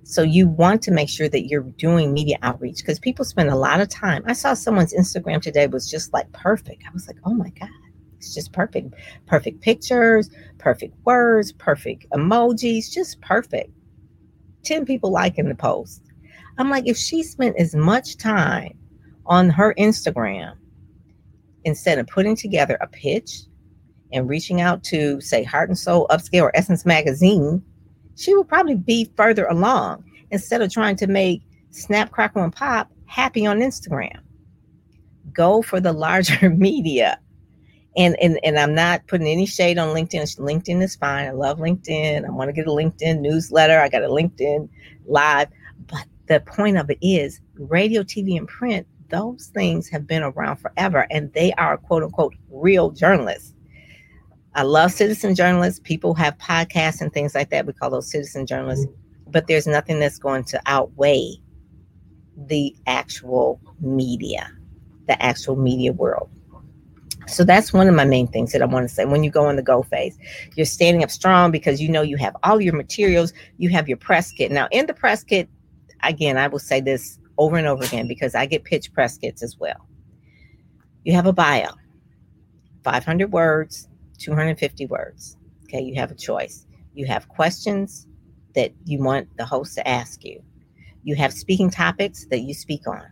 so 0.09 0.21
you 0.21 0.47
want 0.47 0.81
to 0.83 0.91
make 0.91 1.09
sure 1.09 1.27
that 1.27 1.47
you're 1.47 1.63
doing 1.63 2.13
media 2.13 2.37
outreach 2.41 2.77
because 2.77 2.97
people 2.97 3.25
spend 3.25 3.49
a 3.49 3.57
lot 3.57 3.81
of 3.81 3.89
time. 3.89 4.23
I 4.25 4.31
saw 4.31 4.53
someone's 4.53 4.93
Instagram 4.93 5.41
today 5.41 5.67
was 5.67 5.91
just 5.91 6.13
like 6.13 6.31
perfect. 6.31 6.83
I 6.87 6.93
was 6.93 7.07
like, 7.07 7.17
oh 7.25 7.33
my 7.33 7.49
God, 7.49 7.67
it's 8.15 8.33
just 8.33 8.53
perfect. 8.53 8.93
Perfect 9.25 9.59
pictures, 9.59 10.29
perfect 10.59 10.95
words, 11.03 11.51
perfect 11.51 12.09
emojis, 12.11 12.89
just 12.89 13.19
perfect. 13.19 13.69
10 14.63 14.85
people 14.85 15.11
liking 15.11 15.49
the 15.49 15.55
post. 15.55 16.01
I'm 16.57 16.69
like, 16.69 16.87
if 16.87 16.95
she 16.95 17.21
spent 17.21 17.57
as 17.59 17.75
much 17.75 18.15
time 18.15 18.77
on 19.25 19.49
her 19.49 19.73
Instagram 19.77 20.53
instead 21.65 21.99
of 21.99 22.07
putting 22.07 22.37
together 22.37 22.77
a 22.79 22.87
pitch 22.87 23.41
and 24.13 24.29
reaching 24.29 24.61
out 24.61 24.85
to, 24.85 25.19
say, 25.19 25.43
Heart 25.43 25.67
and 25.67 25.77
Soul 25.77 26.07
Upscale 26.09 26.43
or 26.43 26.55
Essence 26.55 26.85
Magazine 26.85 27.61
she 28.17 28.35
would 28.35 28.47
probably 28.47 28.75
be 28.75 29.09
further 29.15 29.45
along 29.45 30.03
instead 30.31 30.61
of 30.61 30.71
trying 30.71 30.97
to 30.97 31.07
make 31.07 31.41
Snap, 31.71 32.11
Crackle, 32.11 32.43
and 32.43 32.53
Pop 32.53 32.91
happy 33.05 33.45
on 33.45 33.59
Instagram. 33.59 34.19
Go 35.31 35.61
for 35.61 35.79
the 35.79 35.93
larger 35.93 36.49
media 36.57 37.19
and 37.97 38.15
and 38.21 38.39
and 38.43 38.57
I'm 38.57 38.75
not 38.75 39.05
putting 39.07 39.27
any 39.27 39.45
shade 39.45 39.77
on 39.77 39.93
LinkedIn. 39.93 40.37
LinkedIn 40.39 40.81
is 40.81 40.95
fine. 40.95 41.27
I 41.27 41.31
love 41.31 41.57
LinkedIn. 41.57 42.25
I 42.25 42.29
want 42.29 42.49
to 42.49 42.53
get 42.53 42.67
a 42.67 42.71
LinkedIn 42.71 43.19
newsletter. 43.19 43.79
I 43.79 43.89
got 43.89 44.03
a 44.03 44.07
LinkedIn 44.07 44.69
live. 45.07 45.49
But 45.87 46.05
the 46.27 46.39
point 46.39 46.77
of 46.77 46.89
it 46.89 46.99
is 47.01 47.41
radio, 47.55 48.03
TV, 48.03 48.37
and 48.37 48.47
print, 48.47 48.85
those 49.09 49.47
things 49.53 49.89
have 49.89 50.05
been 50.05 50.21
around 50.23 50.57
forever 50.57 51.07
and 51.09 51.33
they 51.33 51.53
are 51.53 51.77
quote 51.77 52.03
unquote 52.03 52.35
real 52.51 52.91
journalists. 52.91 53.53
I 54.57 54.63
love 54.63 54.91
citizen 54.91 55.35
journalists. 55.35 55.79
People 55.83 56.15
have 56.15 56.35
podcasts 56.39 56.99
and 56.99 57.13
things 57.13 57.35
like 57.35 57.51
that. 57.51 57.67
We 57.67 57.73
call 57.73 57.91
those 57.91 58.09
citizen 58.09 58.47
journalists. 58.47 58.87
Mm-hmm. 58.87 59.31
But 59.31 59.45
there's 59.45 59.67
nothing 59.67 59.99
that's 59.99 60.17
going 60.17 60.45
to 60.45 60.59
outweigh 60.65 61.35
the 62.35 62.75
actual 62.87 63.61
media, 63.79 64.51
the 65.07 65.21
actual 65.21 65.57
media 65.57 65.93
world. 65.93 66.31
So 67.27 67.43
that's 67.43 67.71
one 67.71 67.87
of 67.87 67.93
my 67.93 68.05
main 68.05 68.27
things 68.27 68.51
that 68.53 68.63
I 68.63 68.65
want 68.65 68.89
to 68.89 68.93
say. 68.93 69.05
When 69.05 69.23
you 69.23 69.29
go 69.29 69.47
in 69.47 69.57
the 69.57 69.61
go 69.61 69.83
phase, 69.83 70.17
you're 70.55 70.65
standing 70.65 71.03
up 71.03 71.11
strong 71.11 71.51
because 71.51 71.79
you 71.79 71.89
know 71.89 72.01
you 72.01 72.17
have 72.17 72.35
all 72.41 72.59
your 72.59 72.73
materials, 72.73 73.33
you 73.57 73.69
have 73.69 73.87
your 73.87 73.97
press 73.97 74.31
kit. 74.31 74.51
Now, 74.51 74.67
in 74.71 74.87
the 74.87 74.93
press 74.93 75.23
kit, 75.23 75.49
again, 76.01 76.37
I 76.37 76.47
will 76.47 76.57
say 76.57 76.81
this 76.81 77.19
over 77.37 77.57
and 77.57 77.67
over 77.67 77.83
again 77.83 78.07
because 78.07 78.33
I 78.33 78.47
get 78.47 78.63
pitch 78.63 78.91
press 78.91 79.19
kits 79.19 79.43
as 79.43 79.55
well. 79.59 79.87
You 81.03 81.13
have 81.13 81.27
a 81.27 81.33
bio, 81.33 81.69
500 82.83 83.31
words, 83.31 83.86
250 84.17 84.85
words. 84.87 85.37
Okay, 85.63 85.81
you 85.81 85.95
have 85.95 86.11
a 86.11 86.15
choice. 86.15 86.65
You 86.93 87.05
have 87.07 87.27
questions 87.29 88.07
that 88.55 88.71
you 88.85 88.99
want 88.99 89.35
the 89.37 89.45
host 89.45 89.75
to 89.75 89.87
ask 89.87 90.23
you. 90.23 90.41
You 91.03 91.15
have 91.15 91.33
speaking 91.33 91.69
topics 91.69 92.25
that 92.31 92.39
you 92.39 92.53
speak 92.53 92.87
on. 92.87 93.03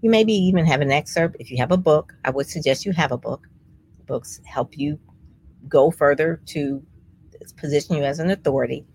You 0.00 0.10
maybe 0.10 0.32
even 0.32 0.64
have 0.64 0.80
an 0.80 0.90
excerpt. 0.90 1.36
If 1.38 1.50
you 1.50 1.56
have 1.58 1.72
a 1.72 1.76
book, 1.76 2.14
I 2.24 2.30
would 2.30 2.48
suggest 2.48 2.86
you 2.86 2.92
have 2.92 3.12
a 3.12 3.18
book. 3.18 3.48
Books 4.06 4.40
help 4.44 4.78
you 4.78 4.98
go 5.68 5.90
further 5.90 6.40
to 6.46 6.82
position 7.56 7.96
you 7.96 8.04
as 8.04 8.18
an 8.18 8.30
authority. 8.30 8.86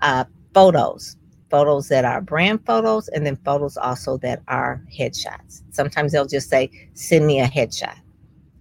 Uh, 0.00 0.24
photos, 0.54 1.16
photos 1.50 1.88
that 1.88 2.04
are 2.04 2.20
brand 2.20 2.64
photos, 2.64 3.08
and 3.08 3.26
then 3.26 3.36
photos 3.44 3.76
also 3.76 4.16
that 4.18 4.42
are 4.48 4.82
headshots. 4.96 5.62
Sometimes 5.70 6.12
they'll 6.12 6.26
just 6.26 6.48
say, 6.48 6.70
send 6.94 7.26
me 7.26 7.40
a 7.40 7.46
headshot. 7.46 7.98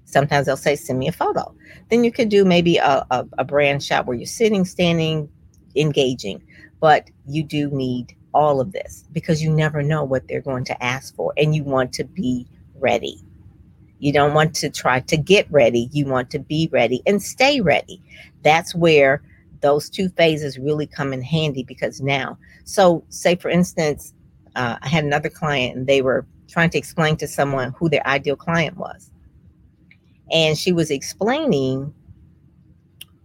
Sometimes 0.07 0.45
they'll 0.45 0.55
say, 0.55 0.75
send 0.75 0.99
me 0.99 1.07
a 1.09 1.11
photo. 1.11 1.53
Then 1.89 2.05
you 2.05 2.13
could 2.13 2.29
do 2.29 2.45
maybe 2.45 2.77
a, 2.77 3.05
a, 3.11 3.27
a 3.37 3.43
brand 3.43 3.83
shot 3.83 4.05
where 4.05 4.15
you're 4.15 4.25
sitting, 4.25 4.63
standing, 4.63 5.29
engaging, 5.75 6.41
but 6.79 7.09
you 7.27 7.43
do 7.43 7.69
need 7.69 8.15
all 8.33 8.61
of 8.61 8.71
this 8.71 9.03
because 9.11 9.43
you 9.43 9.51
never 9.51 9.83
know 9.83 10.05
what 10.05 10.27
they're 10.27 10.41
going 10.41 10.63
to 10.63 10.83
ask 10.83 11.13
for 11.15 11.33
and 11.37 11.53
you 11.53 11.63
want 11.63 11.91
to 11.93 12.05
be 12.05 12.47
ready. 12.79 13.19
You 13.99 14.13
don't 14.13 14.33
want 14.33 14.53
to 14.55 14.69
try 14.69 15.01
to 15.01 15.17
get 15.17 15.51
ready. 15.51 15.89
You 15.91 16.05
want 16.05 16.29
to 16.31 16.39
be 16.39 16.69
ready 16.71 17.01
and 17.05 17.21
stay 17.21 17.59
ready. 17.59 18.01
That's 18.43 18.73
where 18.73 19.21
those 19.61 19.89
two 19.89 20.07
phases 20.09 20.57
really 20.57 20.87
come 20.87 21.11
in 21.11 21.21
handy 21.21 21.63
because 21.63 21.99
now, 21.99 22.37
so 22.63 23.03
say 23.09 23.35
for 23.35 23.49
instance, 23.49 24.13
uh, 24.55 24.77
I 24.81 24.87
had 24.87 25.03
another 25.03 25.29
client 25.29 25.75
and 25.75 25.87
they 25.87 26.01
were 26.01 26.25
trying 26.47 26.69
to 26.69 26.77
explain 26.77 27.17
to 27.17 27.27
someone 27.27 27.73
who 27.77 27.89
their 27.89 28.05
ideal 28.07 28.37
client 28.37 28.77
was. 28.77 29.11
And 30.31 30.57
she 30.57 30.73
was 30.73 30.91
explaining 30.91 31.93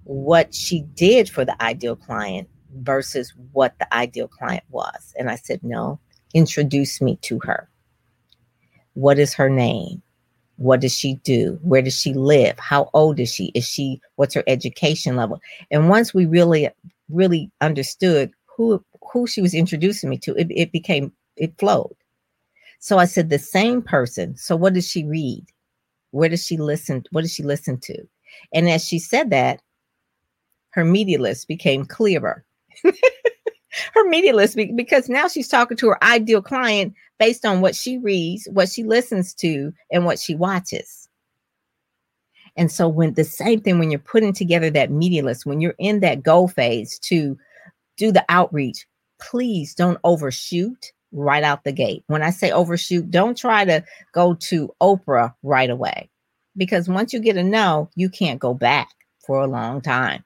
what 0.04 0.54
she 0.54 0.82
did 0.94 1.28
for 1.28 1.44
the 1.44 1.60
ideal 1.62 1.96
client 1.96 2.48
versus 2.76 3.32
what 3.52 3.78
the 3.78 3.94
ideal 3.94 4.28
client 4.28 4.64
was. 4.70 5.14
And 5.18 5.30
I 5.30 5.36
said, 5.36 5.62
no, 5.62 5.98
introduce 6.34 7.00
me 7.00 7.16
to 7.22 7.38
her. 7.40 7.68
What 8.94 9.18
is 9.18 9.34
her 9.34 9.48
name? 9.48 10.02
What 10.56 10.80
does 10.80 10.96
she 10.96 11.14
do? 11.24 11.58
Where 11.62 11.82
does 11.82 11.98
she 11.98 12.14
live? 12.14 12.58
How 12.58 12.90
old 12.94 13.18
is 13.18 13.32
she? 13.32 13.46
Is 13.54 13.66
she, 13.66 14.00
what's 14.16 14.34
her 14.34 14.44
education 14.46 15.16
level? 15.16 15.40
And 15.70 15.88
once 15.88 16.14
we 16.14 16.26
really, 16.26 16.68
really 17.08 17.50
understood 17.60 18.30
who, 18.46 18.84
who 19.12 19.26
she 19.26 19.42
was 19.42 19.54
introducing 19.54 20.10
me 20.10 20.18
to, 20.18 20.34
it, 20.34 20.48
it 20.50 20.72
became, 20.72 21.12
it 21.36 21.58
flowed. 21.58 21.96
So 22.78 22.98
I 22.98 23.06
said, 23.06 23.28
the 23.30 23.38
same 23.38 23.82
person. 23.82 24.36
So 24.36 24.56
what 24.56 24.74
does 24.74 24.88
she 24.88 25.04
read? 25.04 25.44
Where 26.12 26.28
does 26.28 26.46
she 26.46 26.56
listen? 26.56 27.04
What 27.10 27.22
does 27.22 27.34
she 27.34 27.42
listen 27.42 27.78
to? 27.80 28.06
And 28.54 28.70
as 28.70 28.86
she 28.86 28.98
said 28.98 29.30
that, 29.30 29.60
her 30.70 30.84
media 30.84 31.20
list 31.20 31.48
became 31.48 31.84
clearer 31.84 32.46
her 33.94 34.08
media 34.08 34.34
list 34.34 34.56
because 34.76 35.08
now 35.08 35.28
she's 35.28 35.48
talking 35.48 35.76
to 35.78 35.88
her 35.88 36.04
ideal 36.04 36.42
client 36.42 36.94
based 37.18 37.44
on 37.44 37.60
what 37.60 37.74
she 37.74 37.98
reads, 37.98 38.48
what 38.52 38.68
she 38.68 38.82
listens 38.82 39.34
to, 39.34 39.72
and 39.90 40.04
what 40.04 40.18
she 40.18 40.34
watches. 40.34 41.08
And 42.56 42.70
so, 42.70 42.86
when 42.86 43.14
the 43.14 43.24
same 43.24 43.60
thing, 43.60 43.78
when 43.78 43.90
you're 43.90 44.00
putting 44.00 44.34
together 44.34 44.70
that 44.70 44.90
media 44.90 45.24
list, 45.24 45.46
when 45.46 45.60
you're 45.60 45.74
in 45.78 46.00
that 46.00 46.22
goal 46.22 46.48
phase 46.48 46.98
to 47.00 47.38
do 47.96 48.12
the 48.12 48.24
outreach, 48.28 48.86
please 49.20 49.74
don't 49.74 49.98
overshoot 50.04 50.92
right 51.12 51.44
out 51.44 51.64
the 51.64 51.72
gate. 51.72 52.04
When 52.06 52.22
I 52.22 52.30
say 52.30 52.50
overshoot, 52.50 53.10
don't 53.10 53.36
try 53.36 53.64
to 53.64 53.84
go 54.12 54.34
to 54.34 54.74
Oprah 54.80 55.34
right 55.42 55.70
away 55.70 56.10
because 56.56 56.88
once 56.88 57.12
you 57.12 57.20
get 57.20 57.36
a 57.36 57.42
no, 57.42 57.88
you 57.94 58.08
can't 58.08 58.40
go 58.40 58.54
back 58.54 58.88
for 59.26 59.40
a 59.40 59.46
long 59.46 59.80
time. 59.80 60.24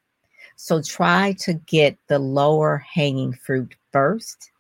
So 0.57 0.81
try 0.83 1.35
to 1.41 1.55
get 1.55 1.99
the 2.09 2.19
lower 2.19 2.79
hanging 2.79 3.33
fruit 3.35 3.75
first 3.93 4.51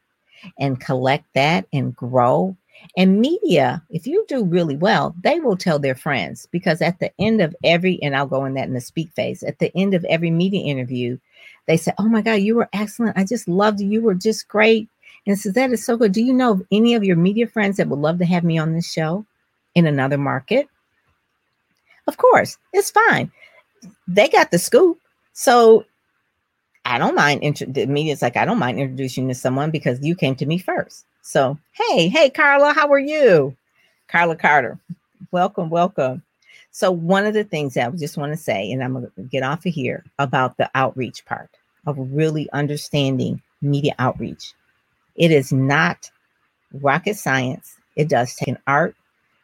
and 0.58 0.80
collect 0.80 1.24
that 1.34 1.66
and 1.72 1.94
grow. 1.94 2.56
And 2.96 3.20
media, 3.20 3.82
if 3.88 4.06
you 4.06 4.24
do 4.28 4.44
really 4.44 4.76
well, 4.76 5.14
they 5.22 5.40
will 5.40 5.56
tell 5.56 5.78
their 5.78 5.94
friends 5.94 6.46
because 6.50 6.82
at 6.82 6.98
the 6.98 7.10
end 7.18 7.40
of 7.40 7.56
every, 7.64 7.98
and 8.02 8.14
I'll 8.14 8.26
go 8.26 8.44
in 8.44 8.54
that 8.54 8.68
in 8.68 8.74
the 8.74 8.80
speak 8.82 9.10
phase, 9.12 9.42
at 9.42 9.58
the 9.58 9.74
end 9.74 9.94
of 9.94 10.04
every 10.04 10.30
media 10.30 10.62
interview, 10.62 11.18
they 11.66 11.78
say, 11.78 11.92
Oh 11.98 12.08
my 12.08 12.20
God, 12.20 12.34
you 12.34 12.54
were 12.54 12.68
excellent. 12.74 13.16
I 13.16 13.24
just 13.24 13.48
loved 13.48 13.80
you. 13.80 13.88
You 13.88 14.02
were 14.02 14.14
just 14.14 14.46
great. 14.48 14.88
And 15.26 15.38
says, 15.38 15.54
That 15.54 15.72
is 15.72 15.84
so 15.84 15.96
good. 15.96 16.12
Do 16.12 16.22
you 16.22 16.32
know 16.32 16.52
of 16.52 16.66
any 16.70 16.94
of 16.94 17.04
your 17.04 17.16
media 17.16 17.46
friends 17.46 17.76
that 17.76 17.88
would 17.88 17.98
love 17.98 18.18
to 18.18 18.24
have 18.26 18.44
me 18.44 18.58
on 18.58 18.74
this 18.74 18.90
show 18.90 19.26
in 19.74 19.86
another 19.86 20.18
market? 20.18 20.68
Of 22.06 22.16
course, 22.16 22.58
it's 22.72 22.90
fine. 22.90 23.32
They 24.06 24.28
got 24.28 24.50
the 24.50 24.58
scoop. 24.58 25.00
So 25.32 25.84
I 26.84 26.98
don't 26.98 27.16
mind. 27.16 27.42
Intro- 27.42 27.66
the 27.66 27.86
media's 27.86 28.22
like, 28.22 28.36
I 28.36 28.44
don't 28.44 28.60
mind 28.60 28.78
introducing 28.78 29.24
you 29.24 29.34
to 29.34 29.38
someone 29.38 29.72
because 29.72 29.98
you 30.02 30.14
came 30.14 30.36
to 30.36 30.46
me 30.46 30.56
first. 30.58 31.04
So, 31.22 31.58
hey, 31.72 32.06
hey, 32.08 32.30
Carla, 32.30 32.72
how 32.72 32.92
are 32.92 32.98
you? 33.00 33.56
Carla 34.06 34.36
Carter, 34.36 34.78
welcome, 35.32 35.68
welcome. 35.68 36.22
So, 36.70 36.92
one 36.92 37.26
of 37.26 37.34
the 37.34 37.42
things 37.42 37.74
that 37.74 37.92
I 37.92 37.96
just 37.96 38.16
want 38.16 38.32
to 38.32 38.36
say, 38.36 38.70
and 38.70 38.84
I'm 38.84 38.92
going 38.92 39.10
to 39.16 39.22
get 39.22 39.42
off 39.42 39.66
of 39.66 39.74
here 39.74 40.04
about 40.20 40.56
the 40.56 40.70
outreach 40.76 41.24
part 41.24 41.50
of 41.86 41.96
really 41.98 42.48
understanding 42.52 43.42
media 43.60 43.94
outreach. 43.98 44.54
It 45.16 45.30
is 45.30 45.52
not 45.52 46.10
rocket 46.72 47.16
science. 47.16 47.76
It 47.96 48.08
does 48.08 48.34
take 48.34 48.48
an 48.48 48.58
art, 48.66 48.94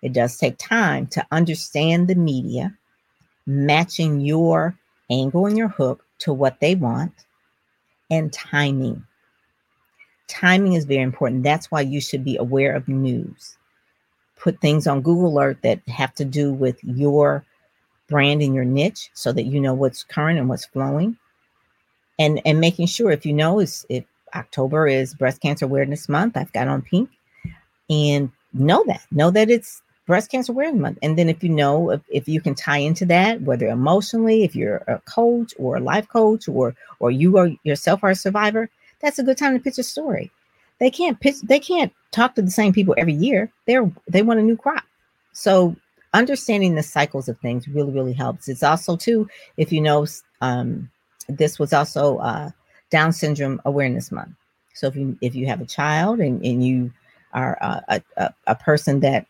it 0.02 0.12
does 0.12 0.36
take 0.36 0.58
time 0.58 1.06
to 1.08 1.26
understand 1.30 2.08
the 2.08 2.14
media, 2.14 2.76
matching 3.46 4.20
your 4.20 4.76
angle 5.10 5.46
and 5.46 5.56
your 5.56 5.68
hook 5.68 6.04
to 6.18 6.32
what 6.32 6.60
they 6.60 6.74
want, 6.74 7.12
and 8.10 8.32
timing. 8.32 9.04
Timing 10.28 10.74
is 10.74 10.84
very 10.84 11.02
important. 11.02 11.42
That's 11.42 11.70
why 11.70 11.82
you 11.82 12.00
should 12.00 12.24
be 12.24 12.36
aware 12.36 12.74
of 12.74 12.88
news. 12.88 13.56
Put 14.38 14.60
things 14.60 14.86
on 14.86 15.02
Google 15.02 15.28
Alert 15.28 15.58
that 15.62 15.86
have 15.88 16.14
to 16.14 16.24
do 16.24 16.52
with 16.52 16.82
your 16.82 17.44
brand 18.08 18.42
and 18.42 18.54
your 18.54 18.64
niche 18.64 19.10
so 19.14 19.32
that 19.32 19.44
you 19.44 19.60
know 19.60 19.74
what's 19.74 20.04
current 20.04 20.38
and 20.38 20.48
what's 20.48 20.66
flowing. 20.66 21.16
And 22.18 22.40
and 22.44 22.60
making 22.60 22.86
sure 22.86 23.10
if 23.10 23.24
you 23.24 23.32
know 23.32 23.60
is 23.60 23.86
if 23.88 24.04
October 24.34 24.86
is 24.86 25.14
breast 25.14 25.40
cancer 25.40 25.64
awareness 25.64 26.08
month, 26.08 26.36
I've 26.36 26.52
got 26.52 26.68
on 26.68 26.82
pink. 26.82 27.10
And 27.90 28.30
know 28.52 28.84
that. 28.86 29.02
Know 29.10 29.30
that 29.30 29.50
it's 29.50 29.82
breast 30.06 30.30
cancer 30.30 30.52
awareness 30.52 30.80
month. 30.80 30.98
And 31.02 31.18
then 31.18 31.28
if 31.28 31.42
you 31.42 31.48
know 31.48 31.90
if, 31.90 32.00
if 32.08 32.28
you 32.28 32.40
can 32.40 32.54
tie 32.54 32.78
into 32.78 33.06
that 33.06 33.40
whether 33.42 33.68
emotionally 33.68 34.44
if 34.44 34.56
you're 34.56 34.82
a 34.88 35.00
coach 35.00 35.54
or 35.58 35.76
a 35.76 35.80
life 35.80 36.08
coach 36.08 36.48
or 36.48 36.74
or 37.00 37.10
you 37.10 37.38
are 37.38 37.50
yourself 37.62 38.02
are 38.02 38.10
a 38.10 38.14
survivor 38.14 38.68
that's 39.00 39.18
a 39.18 39.22
good 39.22 39.36
time 39.36 39.54
to 39.54 39.62
pitch 39.62 39.78
a 39.78 39.82
story. 39.82 40.30
They 40.78 40.90
can't 40.90 41.20
pitch 41.20 41.40
they 41.42 41.60
can't 41.60 41.92
talk 42.10 42.34
to 42.34 42.42
the 42.42 42.50
same 42.50 42.72
people 42.72 42.94
every 42.96 43.14
year. 43.14 43.50
They're 43.66 43.90
they 44.08 44.22
want 44.22 44.40
a 44.40 44.42
new 44.42 44.56
crop. 44.56 44.84
So 45.32 45.76
understanding 46.14 46.74
the 46.74 46.82
cycles 46.82 47.28
of 47.28 47.38
things 47.38 47.68
really 47.68 47.92
really 47.92 48.12
helps. 48.12 48.48
It's 48.48 48.62
also 48.62 48.96
too 48.96 49.28
if 49.56 49.72
you 49.72 49.80
know 49.80 50.06
um, 50.40 50.90
this 51.28 51.58
was 51.58 51.72
also 51.72 52.18
uh, 52.18 52.50
down 52.92 53.12
syndrome 53.12 53.60
awareness 53.64 54.12
month 54.12 54.36
so 54.74 54.86
if 54.86 54.94
you 54.96 55.18
if 55.20 55.34
you 55.34 55.46
have 55.46 55.60
a 55.60 55.66
child 55.66 56.20
and, 56.20 56.44
and 56.44 56.64
you 56.64 56.92
are 57.32 57.58
uh, 57.60 57.80
a, 57.88 58.02
a, 58.16 58.34
a 58.48 58.54
person 58.54 59.00
that 59.00 59.26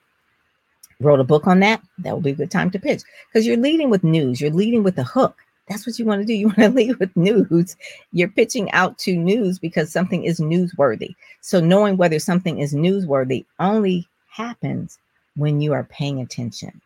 wrote 1.01 1.20
a 1.20 1.25
book 1.25 1.46
on 1.46 1.61
that, 1.61 1.83
that 1.98 2.12
will 2.12 2.20
be 2.20 2.31
a 2.31 2.35
good 2.35 2.51
time 2.51 2.70
to 2.70 2.79
pitch 2.79 3.03
because 3.29 3.46
you're 3.46 3.57
leading 3.57 3.90
with 3.90 4.05
news. 4.05 4.40
You're 4.40 4.51
leading 4.51 4.83
with 4.83 4.98
a 4.98 5.05
hook. 5.05 5.37
That's 5.68 5.87
what 5.87 5.98
you 5.98 6.05
want 6.05 6.20
to 6.20 6.27
do. 6.27 6.35
You 6.35 6.46
want 6.57 6.59
to 6.59 6.68
lead 6.68 6.96
with 6.98 7.16
news. 7.16 7.77
You're 8.12 8.29
pitching 8.29 8.70
out 8.72 8.98
to 8.98 9.16
news 9.16 9.59
because 9.59 9.92
something 9.92 10.25
is 10.25 10.40
newsworthy. 10.40 11.14
So 11.40 11.61
knowing 11.61 11.96
whether 11.96 12.18
something 12.18 12.59
is 12.59 12.75
newsworthy 12.75 13.44
only 13.59 14.09
happens 14.31 14.98
when 15.37 15.61
you 15.61 15.72
are 15.72 15.85
paying 15.85 16.20
attention. 16.20 16.81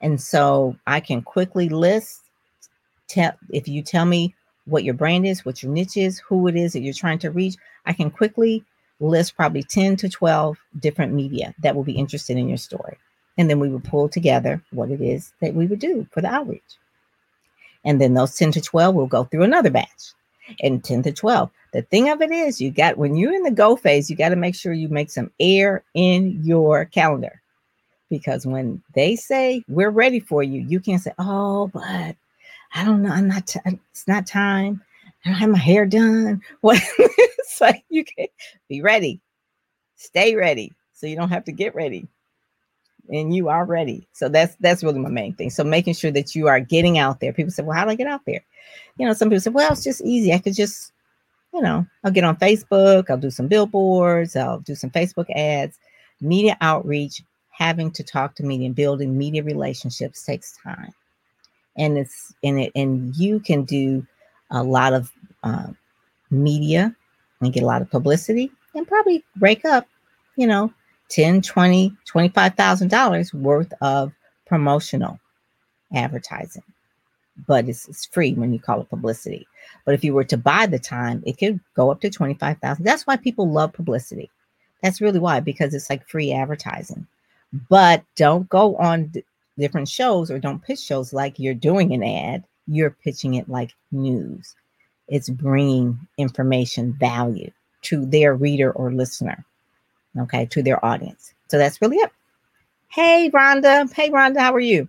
And 0.00 0.20
so 0.20 0.76
I 0.86 1.00
can 1.00 1.22
quickly 1.22 1.68
list 1.68 2.22
tell 3.08 3.32
if 3.50 3.66
you 3.66 3.82
tell 3.82 4.04
me 4.04 4.34
what 4.68 4.84
your 4.84 4.94
brand 4.94 5.26
is, 5.26 5.44
what 5.44 5.62
your 5.62 5.72
niche 5.72 5.96
is, 5.96 6.18
who 6.18 6.46
it 6.48 6.56
is 6.56 6.72
that 6.72 6.80
you're 6.80 6.94
trying 6.94 7.18
to 7.20 7.30
reach, 7.30 7.56
I 7.86 7.92
can 7.92 8.10
quickly 8.10 8.64
list 9.00 9.36
probably 9.36 9.62
10 9.62 9.96
to 9.96 10.08
12 10.08 10.58
different 10.80 11.12
media 11.12 11.54
that 11.62 11.74
will 11.74 11.84
be 11.84 11.92
interested 11.92 12.36
in 12.36 12.48
your 12.48 12.58
story. 12.58 12.96
And 13.36 13.48
then 13.48 13.60
we 13.60 13.68
would 13.68 13.84
pull 13.84 14.08
together 14.08 14.62
what 14.70 14.90
it 14.90 15.00
is 15.00 15.32
that 15.40 15.54
we 15.54 15.66
would 15.66 15.78
do 15.78 16.06
for 16.10 16.20
the 16.20 16.28
outreach. 16.28 16.62
And 17.84 18.00
then 18.00 18.14
those 18.14 18.34
10 18.36 18.52
to 18.52 18.60
12 18.60 18.94
will 18.94 19.06
go 19.06 19.24
through 19.24 19.44
another 19.44 19.70
batch 19.70 20.12
and 20.60 20.82
10 20.82 21.04
to 21.04 21.12
12. 21.12 21.50
The 21.72 21.82
thing 21.82 22.10
of 22.10 22.20
it 22.20 22.32
is, 22.32 22.60
you 22.60 22.70
got 22.70 22.98
when 22.98 23.16
you're 23.16 23.34
in 23.34 23.42
the 23.42 23.50
go 23.50 23.76
phase, 23.76 24.10
you 24.10 24.16
got 24.16 24.30
to 24.30 24.36
make 24.36 24.54
sure 24.54 24.72
you 24.72 24.88
make 24.88 25.10
some 25.10 25.30
air 25.38 25.84
in 25.94 26.40
your 26.42 26.86
calendar 26.86 27.40
because 28.10 28.46
when 28.46 28.82
they 28.94 29.16
say 29.16 29.62
we're 29.68 29.90
ready 29.90 30.18
for 30.18 30.42
you, 30.42 30.62
you 30.62 30.80
can't 30.80 31.02
say, 31.02 31.12
"Oh, 31.18 31.68
but 31.68 32.16
I 32.74 32.84
don't 32.84 33.02
know, 33.02 33.10
I'm 33.10 33.28
not. 33.28 33.46
T- 33.46 33.60
it's 33.66 34.06
not 34.06 34.26
time. 34.26 34.82
I 35.24 35.30
don't 35.30 35.38
have 35.38 35.50
my 35.50 35.58
hair 35.58 35.86
done." 35.86 36.42
What? 36.60 36.80
it's 36.98 37.60
like 37.60 37.84
you 37.88 38.04
can 38.04 38.26
be 38.68 38.82
ready, 38.82 39.20
stay 39.96 40.34
ready, 40.34 40.72
so 40.92 41.06
you 41.06 41.16
don't 41.16 41.30
have 41.30 41.44
to 41.44 41.52
get 41.52 41.74
ready, 41.74 42.06
and 43.10 43.34
you 43.34 43.48
are 43.48 43.64
ready. 43.64 44.06
So 44.12 44.28
that's 44.28 44.56
that's 44.60 44.82
really 44.84 45.00
my 45.00 45.08
main 45.08 45.34
thing. 45.34 45.50
So 45.50 45.64
making 45.64 45.94
sure 45.94 46.10
that 46.12 46.34
you 46.34 46.48
are 46.48 46.60
getting 46.60 46.98
out 46.98 47.20
there. 47.20 47.32
People 47.32 47.52
say, 47.52 47.62
"Well, 47.62 47.76
how 47.76 47.84
do 47.84 47.90
I 47.90 47.94
get 47.94 48.06
out 48.06 48.24
there?" 48.26 48.44
You 48.98 49.06
know, 49.06 49.12
some 49.12 49.28
people 49.28 49.40
say, 49.40 49.50
"Well, 49.50 49.72
it's 49.72 49.84
just 49.84 50.02
easy. 50.02 50.32
I 50.32 50.38
could 50.38 50.54
just." 50.54 50.92
You 51.54 51.62
know, 51.62 51.86
I'll 52.04 52.12
get 52.12 52.24
on 52.24 52.36
Facebook, 52.36 53.08
I'll 53.08 53.16
do 53.16 53.30
some 53.30 53.48
billboards, 53.48 54.36
I'll 54.36 54.60
do 54.60 54.74
some 54.74 54.90
Facebook 54.90 55.30
ads, 55.34 55.78
media 56.20 56.58
outreach, 56.60 57.22
having 57.48 57.90
to 57.92 58.02
talk 58.02 58.34
to 58.34 58.42
media 58.42 58.66
and 58.66 58.76
building 58.76 59.16
media 59.16 59.42
relationships 59.42 60.24
takes 60.24 60.58
time 60.62 60.92
and 61.78 61.96
it's 61.96 62.34
and 62.42 62.60
it 62.60 62.72
and 62.74 63.16
you 63.16 63.40
can 63.40 63.64
do 63.64 64.06
a 64.50 64.62
lot 64.62 64.92
of 64.92 65.10
uh, 65.44 65.68
media 66.30 66.94
and 67.40 67.52
get 67.52 67.62
a 67.62 67.66
lot 67.66 67.82
of 67.82 67.90
publicity 67.90 68.50
and 68.74 68.86
probably 68.86 69.24
rake 69.38 69.64
up 69.64 69.86
you 70.36 70.46
know 70.46 70.72
10 71.08 71.40
20 71.40 71.92
25000 72.04 72.88
dollars 72.88 73.32
worth 73.32 73.72
of 73.80 74.12
promotional 74.46 75.18
advertising. 75.94 76.62
But 77.46 77.68
it's, 77.68 77.88
it's 77.88 78.06
free 78.06 78.34
when 78.34 78.52
you 78.52 78.58
call 78.58 78.80
it 78.80 78.90
publicity. 78.90 79.46
But 79.84 79.94
if 79.94 80.02
you 80.02 80.12
were 80.12 80.24
to 80.24 80.36
buy 80.36 80.66
the 80.66 80.78
time 80.78 81.22
it 81.24 81.38
could 81.38 81.60
go 81.74 81.90
up 81.90 82.00
to 82.00 82.10
25000 82.10 82.84
that's 82.84 83.06
why 83.06 83.16
people 83.16 83.50
love 83.50 83.72
publicity. 83.72 84.30
That's 84.82 85.00
really 85.00 85.18
why 85.18 85.40
because 85.40 85.74
it's 85.74 85.90
like 85.90 86.08
free 86.08 86.32
advertising. 86.32 87.06
But 87.68 88.04
don't 88.16 88.48
go 88.48 88.76
on 88.76 89.12
different 89.58 89.88
shows 89.88 90.30
or 90.30 90.38
don't 90.38 90.62
pitch 90.62 90.80
shows 90.80 91.12
like 91.12 91.38
you're 91.38 91.54
doing 91.54 91.92
an 91.92 92.02
ad. 92.02 92.44
You're 92.66 92.90
pitching 92.90 93.34
it 93.34 93.48
like 93.48 93.74
news. 93.92 94.54
It's 95.08 95.30
bringing 95.30 95.98
information 96.18 96.92
value 96.98 97.50
to 97.82 98.04
their 98.04 98.34
reader 98.34 98.72
or 98.72 98.92
listener, 98.92 99.44
okay, 100.18 100.46
to 100.46 100.62
their 100.62 100.84
audience. 100.84 101.32
So 101.48 101.58
that's 101.58 101.80
really 101.80 101.96
it. 101.96 102.10
Hey, 102.88 103.30
Rhonda. 103.32 103.92
Hey, 103.92 104.10
Rhonda, 104.10 104.38
how 104.38 104.54
are 104.54 104.60
you? 104.60 104.88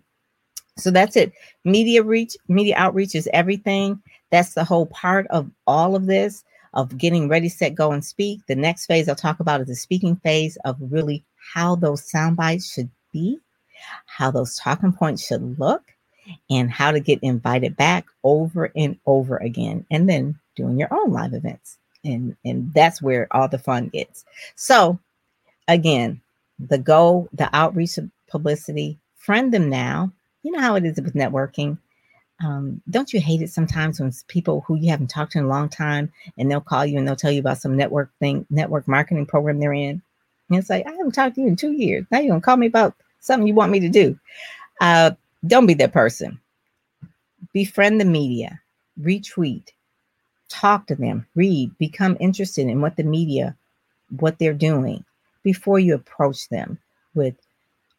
So 0.77 0.91
that's 0.91 1.15
it. 1.15 1.33
Media 1.65 2.03
reach, 2.03 2.35
media 2.47 2.75
outreach 2.77 3.15
is 3.15 3.29
everything. 3.33 4.01
That's 4.29 4.53
the 4.53 4.63
whole 4.63 4.85
part 4.87 5.27
of 5.27 5.49
all 5.67 5.95
of 5.95 6.05
this 6.05 6.43
of 6.73 6.97
getting 6.97 7.27
ready, 7.27 7.49
set, 7.49 7.75
go, 7.75 7.91
and 7.91 8.03
speak. 8.03 8.41
The 8.47 8.55
next 8.55 8.85
phase 8.85 9.09
I'll 9.09 9.15
talk 9.15 9.39
about 9.39 9.61
is 9.61 9.67
the 9.67 9.75
speaking 9.75 10.15
phase 10.17 10.57
of 10.65 10.77
really 10.79 11.23
how 11.53 11.75
those 11.75 12.09
sound 12.09 12.37
bites 12.37 12.71
should 12.71 12.89
be, 13.11 13.39
how 14.05 14.31
those 14.31 14.57
talking 14.57 14.93
points 14.93 15.25
should 15.25 15.59
look, 15.59 15.83
and 16.49 16.69
how 16.69 16.91
to 16.91 16.99
get 16.99 17.19
invited 17.23 17.75
back 17.75 18.05
over 18.23 18.71
and 18.75 18.97
over 19.05 19.37
again, 19.37 19.85
and 19.89 20.07
then 20.07 20.39
doing 20.55 20.77
your 20.77 20.93
own 20.93 21.11
live 21.11 21.33
events. 21.33 21.77
And, 22.05 22.35
and 22.45 22.73
that's 22.73 23.01
where 23.01 23.27
all 23.31 23.47
the 23.47 23.57
fun 23.57 23.87
gets. 23.87 24.25
So, 24.55 24.99
again, 25.67 26.21
the 26.59 26.77
goal, 26.77 27.29
the 27.33 27.49
outreach 27.53 27.97
publicity, 28.29 28.97
friend 29.17 29.53
them 29.53 29.69
now. 29.69 30.11
You 30.43 30.51
know 30.51 30.61
how 30.61 30.75
it 30.75 30.85
is 30.85 31.01
with 31.01 31.13
networking. 31.13 31.77
Um, 32.41 32.81
don't 32.89 33.11
you 33.11 33.19
hate 33.19 33.41
it 33.41 33.49
sometimes 33.49 33.99
when 33.99 34.13
people 34.27 34.61
who 34.61 34.75
you 34.75 34.91
haven't 34.91 35.09
talked 35.09 35.33
to 35.33 35.39
in 35.39 35.45
a 35.45 35.49
long 35.49 35.67
time 35.67 36.11
and 36.37 36.49
they'll 36.49 36.61
call 36.61 36.85
you 36.85 36.97
and 36.97 37.05
they'll 37.05 37.17
tell 37.17 37.31
you 37.31 37.41
about 37.41 37.57
some 37.57 37.75
network 37.75 38.11
thing, 38.19 38.45
network 38.49 38.87
marketing 38.87 39.25
program 39.25 39.59
they're 39.59 39.73
in? 39.73 40.01
And 40.49 40.57
it's 40.57 40.69
like, 40.69 40.87
I 40.87 40.91
haven't 40.91 41.11
talked 41.11 41.35
to 41.35 41.41
you 41.41 41.47
in 41.47 41.55
two 41.55 41.73
years. 41.73 42.05
Now 42.09 42.19
you're 42.19 42.29
going 42.29 42.41
to 42.41 42.45
call 42.45 42.57
me 42.57 42.67
about 42.67 42.95
something 43.19 43.47
you 43.47 43.53
want 43.53 43.71
me 43.71 43.79
to 43.79 43.89
do. 43.89 44.17
Uh, 44.81 45.11
don't 45.47 45.65
be 45.65 45.73
that 45.75 45.93
person. 45.93 46.39
Befriend 47.53 47.99
the 47.99 48.05
media, 48.05 48.59
retweet, 49.01 49.69
talk 50.49 50.87
to 50.87 50.95
them, 50.95 51.25
read, 51.35 51.77
become 51.77 52.17
interested 52.19 52.67
in 52.67 52.81
what 52.81 52.95
the 52.95 53.03
media, 53.03 53.55
what 54.19 54.39
they're 54.39 54.53
doing 54.53 55.03
before 55.43 55.79
you 55.79 55.95
approach 55.95 56.49
them 56.49 56.77
with 57.15 57.35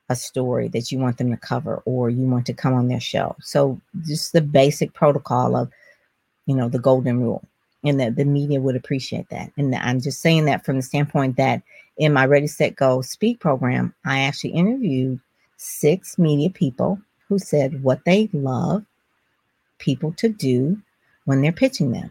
a 0.08 0.16
story 0.16 0.68
that 0.68 0.90
you 0.90 0.98
want 0.98 1.18
them 1.18 1.30
to 1.30 1.36
cover 1.36 1.82
or 1.84 2.10
you 2.10 2.26
want 2.26 2.44
to 2.46 2.52
come 2.52 2.74
on 2.74 2.88
their 2.88 3.00
show. 3.00 3.34
So 3.40 3.80
just 4.06 4.32
the 4.32 4.40
basic 4.40 4.92
protocol 4.92 5.56
of, 5.56 5.70
you 6.46 6.54
know, 6.54 6.68
the 6.68 6.80
golden 6.80 7.20
rule 7.20 7.44
and 7.84 7.98
that 8.00 8.16
the 8.16 8.24
media 8.24 8.60
would 8.60 8.76
appreciate 8.76 9.28
that. 9.30 9.52
And 9.56 9.74
I'm 9.74 10.00
just 10.00 10.20
saying 10.20 10.44
that 10.46 10.64
from 10.64 10.76
the 10.76 10.82
standpoint 10.82 11.36
that 11.36 11.62
in 12.00 12.14
my 12.14 12.24
Ready, 12.24 12.46
Set, 12.46 12.76
Go 12.76 13.02
speak 13.02 13.40
program, 13.40 13.94
I 14.06 14.20
actually 14.20 14.50
interviewed 14.50 15.20
six 15.58 16.18
media 16.18 16.48
people 16.48 16.98
who 17.28 17.38
said 17.38 17.84
what 17.84 18.04
they 18.06 18.30
love 18.32 18.84
people 19.78 20.12
to 20.14 20.30
do 20.30 20.80
when 21.26 21.42
they're 21.42 21.52
pitching 21.52 21.92
them. 21.92 22.10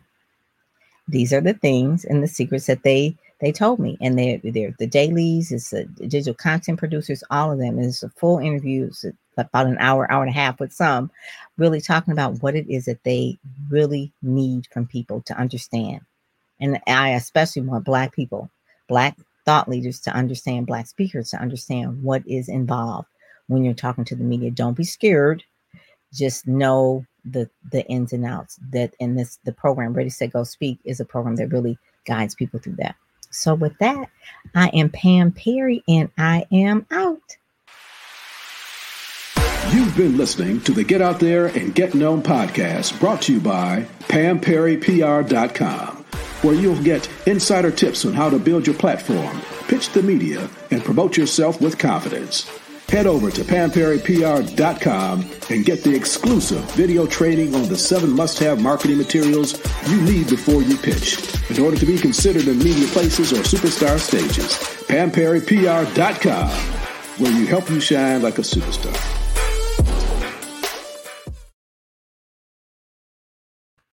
These 1.07 1.33
are 1.33 1.41
the 1.41 1.55
things 1.55 2.05
and 2.05 2.21
the 2.21 2.27
secrets 2.27 2.67
that 2.67 2.83
they 2.83 3.17
they 3.41 3.51
told 3.51 3.79
me, 3.79 3.97
and 3.99 4.19
they're 4.19 4.39
they're 4.43 4.75
the 4.77 4.85
dailies, 4.85 5.51
it's 5.51 5.71
the 5.71 5.85
digital 5.85 6.35
content 6.35 6.77
producers, 6.77 7.23
all 7.31 7.51
of 7.51 7.57
them. 7.57 7.79
And 7.79 7.87
it's 7.87 8.03
a 8.03 8.09
full 8.09 8.37
interview, 8.37 8.85
it's 8.85 9.05
about 9.37 9.65
an 9.65 9.77
hour, 9.79 10.11
hour 10.11 10.21
and 10.21 10.29
a 10.29 10.37
half 10.37 10.59
with 10.59 10.71
some, 10.71 11.09
really 11.57 11.81
talking 11.81 12.11
about 12.11 12.43
what 12.43 12.55
it 12.55 12.69
is 12.69 12.85
that 12.85 13.03
they 13.03 13.39
really 13.69 14.11
need 14.21 14.67
from 14.71 14.85
people 14.85 15.21
to 15.21 15.33
understand. 15.39 16.01
And 16.59 16.79
I 16.85 17.11
especially 17.11 17.63
want 17.63 17.85
Black 17.85 18.13
people, 18.13 18.51
Black 18.87 19.17
thought 19.49 19.67
leaders 19.67 19.99
to 19.99 20.13
understand, 20.13 20.67
Black 20.67 20.85
speakers 20.85 21.31
to 21.31 21.41
understand 21.41 22.03
what 22.03 22.21
is 22.27 22.49
involved 22.49 23.07
when 23.47 23.63
you're 23.63 23.73
talking 23.73 24.05
to 24.05 24.15
the 24.15 24.23
media. 24.23 24.51
Don't 24.51 24.77
be 24.77 24.83
scared. 24.83 25.43
Just 26.13 26.45
know 26.45 27.03
the 27.25 27.49
the 27.71 27.83
ins 27.87 28.13
and 28.13 28.27
outs. 28.27 28.59
That 28.71 28.93
in 28.99 29.15
this 29.15 29.39
the 29.45 29.51
program 29.51 29.93
Ready 29.93 30.11
Set 30.11 30.33
Go 30.33 30.43
Speak 30.43 30.77
is 30.85 30.99
a 30.99 31.05
program 31.05 31.35
that 31.37 31.47
really 31.47 31.79
guides 32.05 32.35
people 32.35 32.59
through 32.59 32.75
that. 32.75 32.95
So 33.31 33.55
with 33.55 33.75
that, 33.79 34.09
I 34.53 34.67
am 34.67 34.91
Pam 34.91 35.31
Perry 35.31 35.83
and 35.87 36.11
I 36.15 36.45
am 36.51 36.85
out. 36.91 37.37
You've 39.73 39.97
been 39.97 40.15
listening 40.15 40.61
to 40.61 40.73
the 40.73 40.83
Get 40.83 41.01
Out 41.01 41.19
There 41.19 41.47
and 41.47 41.73
Get 41.73 41.95
Known 41.95 42.21
podcast 42.21 42.99
brought 42.99 43.23
to 43.23 43.33
you 43.33 43.39
by 43.39 43.87
PamPerryPR.com, 44.09 45.98
where 46.41 46.55
you'll 46.55 46.81
get 46.83 47.09
insider 47.27 47.71
tips 47.71 48.05
on 48.05 48.13
how 48.13 48.29
to 48.29 48.39
build 48.39 48.65
your 48.65 48.75
platform, 48.75 49.41
pitch 49.67 49.89
the 49.89 50.03
media, 50.03 50.49
and 50.71 50.83
promote 50.83 51.17
yourself 51.17 51.61
with 51.61 51.77
confidence. 51.77 52.49
Head 52.89 53.05
over 53.05 53.29
to 53.29 53.43
PamPerryPR.com 53.43 55.29
and 55.51 55.63
get 55.63 55.83
the 55.83 55.95
exclusive 55.95 56.63
video 56.71 57.05
training 57.05 57.53
on 57.53 57.69
the 57.69 57.77
seven 57.77 58.09
must 58.09 58.39
have 58.39 58.63
marketing 58.63 58.97
materials 58.97 59.59
you 59.87 60.01
need 60.01 60.27
before 60.27 60.63
you 60.63 60.75
pitch 60.75 61.19
in 61.51 61.63
order 61.63 61.77
to 61.77 61.85
be 61.85 61.99
considered 61.99 62.47
in 62.47 62.57
media 62.57 62.87
places 62.87 63.31
or 63.31 63.43
superstar 63.43 63.99
stages. 63.99 64.57
PamPerryPR.com, 64.87 66.49
where 67.19 67.31
you 67.31 67.45
help 67.45 67.69
you 67.69 67.79
shine 67.79 68.23
like 68.23 68.39
a 68.39 68.41
superstar. 68.41 69.28